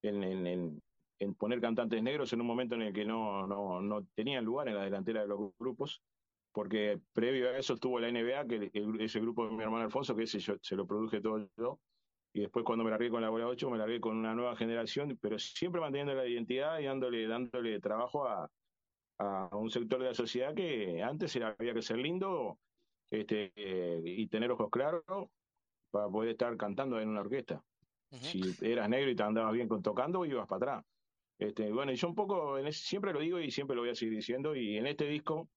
[0.00, 0.82] en, en,
[1.18, 4.68] en, poner cantantes negros en un momento en el que no, no, no tenían lugar
[4.68, 6.00] en la delantera de los grupos
[6.54, 10.22] porque previo a eso estuvo la NBA, que ese grupo de mi hermano Alfonso, que
[10.22, 11.80] ese yo, se lo produje todo yo,
[12.32, 15.18] y después cuando me largué con la bola 8, me largué con una nueva generación,
[15.20, 18.48] pero siempre manteniendo la identidad y dándole, dándole trabajo a,
[19.18, 22.60] a un sector de la sociedad que antes era, había que ser lindo
[23.10, 23.52] este,
[24.04, 25.02] y tener ojos claros
[25.90, 27.62] para poder estar cantando en una orquesta.
[28.10, 30.86] Si eras negro y te andabas bien con, tocando, ibas para atrás.
[31.36, 33.94] Este, bueno, y yo un poco, en siempre lo digo y siempre lo voy a
[33.96, 35.48] seguir diciendo, y en este disco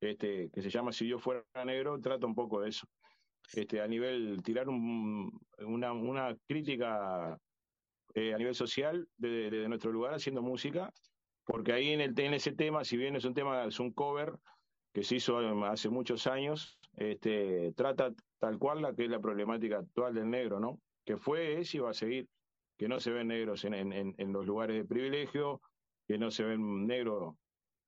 [0.00, 2.86] este, que se llama Si yo fuera negro, trata un poco de eso.
[3.52, 7.38] Este, a nivel, tirar una, crítica
[8.14, 10.92] eh, a nivel social de, nuestro lugar haciendo música,
[11.44, 14.32] porque ahí en, el, en ese tema, si bien es un tema, es un cover
[14.92, 19.78] que se hizo hace muchos años, este, trata tal cual la que es la problemática
[19.78, 20.80] actual del negro, ¿no?
[21.04, 22.28] Que fue, es y va a seguir,
[22.76, 25.60] que no se ven negros en, en, en los lugares de privilegio,
[26.08, 27.34] que no se ven negros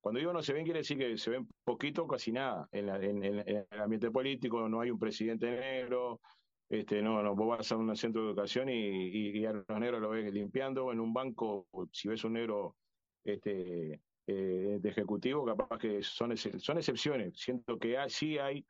[0.00, 2.68] cuando digo no se ven, quiere decir que se ven poquito, casi nada.
[2.72, 6.20] En, el ambiente político no hay un presidente negro,
[6.68, 10.10] este, no, no, vos vas a un centro de educación y, a los negros lo
[10.10, 12.76] ves limpiando, en un banco, si ves un negro
[13.24, 17.38] este, eh, de ejecutivo, capaz que son, son excepciones.
[17.38, 18.64] Siento que sí hay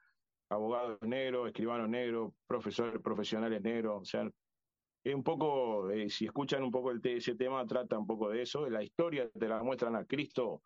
[0.49, 4.31] abogados negros, escribanos negros, profesores profesionales negros, o sea,
[5.05, 8.43] es un poco, eh, si escuchan un poco el ese tema, trata un poco de
[8.43, 10.63] eso, la historia te la muestran a Cristo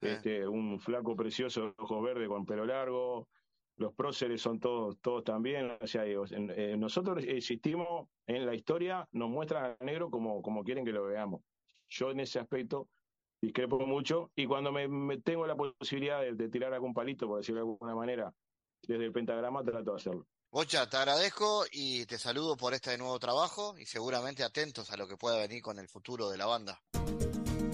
[0.00, 3.28] este, un flaco precioso, ojos verdes con pelo largo,
[3.76, 9.28] los próceres son todos, todos también, o sea, eh, nosotros existimos en la historia, nos
[9.28, 11.42] muestran a negro como, como quieren que lo veamos.
[11.88, 12.88] Yo en ese aspecto
[13.40, 17.70] discrepo mucho y cuando me, tengo la posibilidad de, tirar algún palito, por decirlo de
[17.70, 18.32] alguna manera,
[18.82, 20.26] desde el pentagrama trato de hacerlo.
[20.50, 25.06] Bocha, te agradezco y te saludo por este nuevo trabajo y seguramente atentos a lo
[25.06, 26.80] que pueda venir con el futuro de la banda.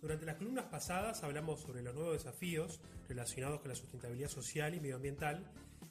[0.00, 4.80] Durante las columnas pasadas hablamos sobre los nuevos desafíos relacionados con la sustentabilidad social y
[4.80, 5.44] medioambiental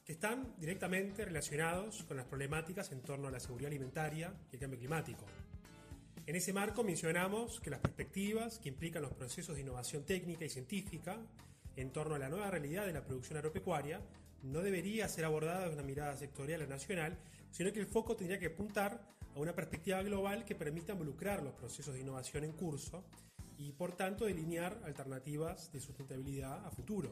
[0.04, 4.60] que están directamente relacionados con las problemáticas en torno a la seguridad alimentaria y el
[4.60, 5.26] cambio climático.
[6.26, 10.50] En ese marco mencionamos que las perspectivas que implican los procesos de innovación técnica y
[10.50, 11.18] científica
[11.76, 14.02] en torno a la nueva realidad de la producción agropecuaria
[14.42, 17.16] no debería ser abordada de una mirada sectorial o nacional,
[17.52, 19.02] sino que el foco tendría que apuntar
[19.36, 23.04] a una perspectiva global que permita involucrar los procesos de innovación en curso
[23.60, 27.12] y por tanto delinear alternativas de sustentabilidad a futuro.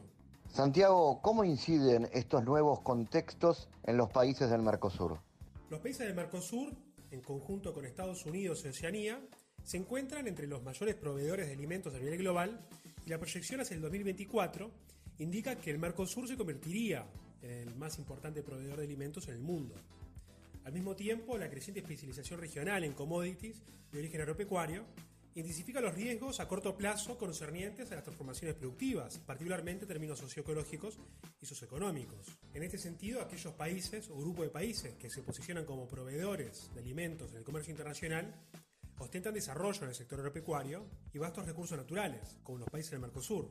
[0.50, 5.20] Santiago, ¿cómo inciden estos nuevos contextos en los países del Mercosur?
[5.68, 6.72] Los países del Mercosur,
[7.10, 9.20] en conjunto con Estados Unidos y Oceanía,
[9.62, 12.66] se encuentran entre los mayores proveedores de alimentos a nivel global
[13.04, 14.70] y la proyección hacia el 2024
[15.18, 17.06] indica que el Mercosur se convertiría
[17.42, 19.74] en el más importante proveedor de alimentos en el mundo.
[20.64, 24.84] Al mismo tiempo, la creciente especialización regional en commodities de origen agropecuario
[25.34, 30.98] intensifica los riesgos a corto plazo concernientes a las transformaciones productivas, particularmente en términos socioecológicos
[31.40, 32.26] y socioeconómicos.
[32.54, 36.80] En este sentido, aquellos países o grupos de países que se posicionan como proveedores de
[36.80, 38.34] alimentos en el comercio internacional
[38.98, 43.48] ostentan desarrollo en el sector agropecuario y vastos recursos naturales, como los países del Mercosur,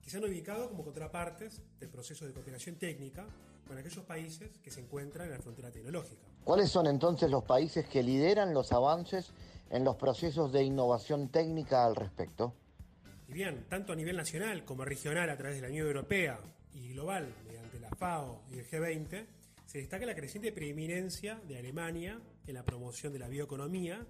[0.00, 3.26] que se han ubicado como contrapartes del proceso de cooperación técnica
[3.66, 6.26] con aquellos países que se encuentran en la frontera tecnológica.
[6.44, 9.32] ¿Cuáles son entonces los países que lideran los avances
[9.70, 12.54] en los procesos de innovación técnica al respecto?
[13.28, 16.38] Y bien, tanto a nivel nacional como regional a través de la Unión Europea
[16.72, 19.26] y global mediante la FAO y el G20,
[19.66, 24.06] se destaca la creciente preeminencia de Alemania en la promoción de la bioeconomía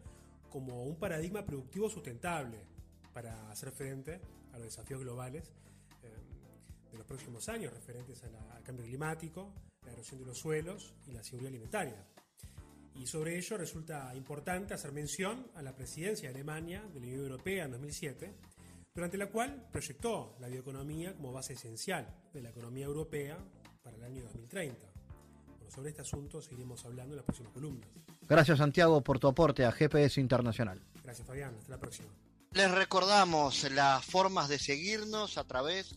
[0.51, 2.59] como un paradigma productivo sustentable
[3.13, 4.21] para hacer frente
[4.53, 5.53] a los desafíos globales
[6.03, 6.11] eh,
[6.93, 9.53] de los próximos años referentes al cambio climático,
[9.85, 12.05] la erosión de los suelos y la seguridad alimentaria.
[12.95, 17.21] Y sobre ello resulta importante hacer mención a la presidencia de Alemania de la Unión
[17.21, 18.35] Europea en 2007,
[18.95, 23.37] durante la cual proyectó la bioeconomía como base esencial de la economía europea
[23.83, 24.87] para el año 2030.
[25.59, 27.89] Bueno, sobre este asunto seguiremos hablando en las próximas columnas.
[28.29, 30.81] Gracias Santiago por tu aporte a GPS Internacional.
[31.03, 32.09] Gracias Fabián, hasta la próxima.
[32.53, 35.97] Les recordamos las formas de seguirnos a través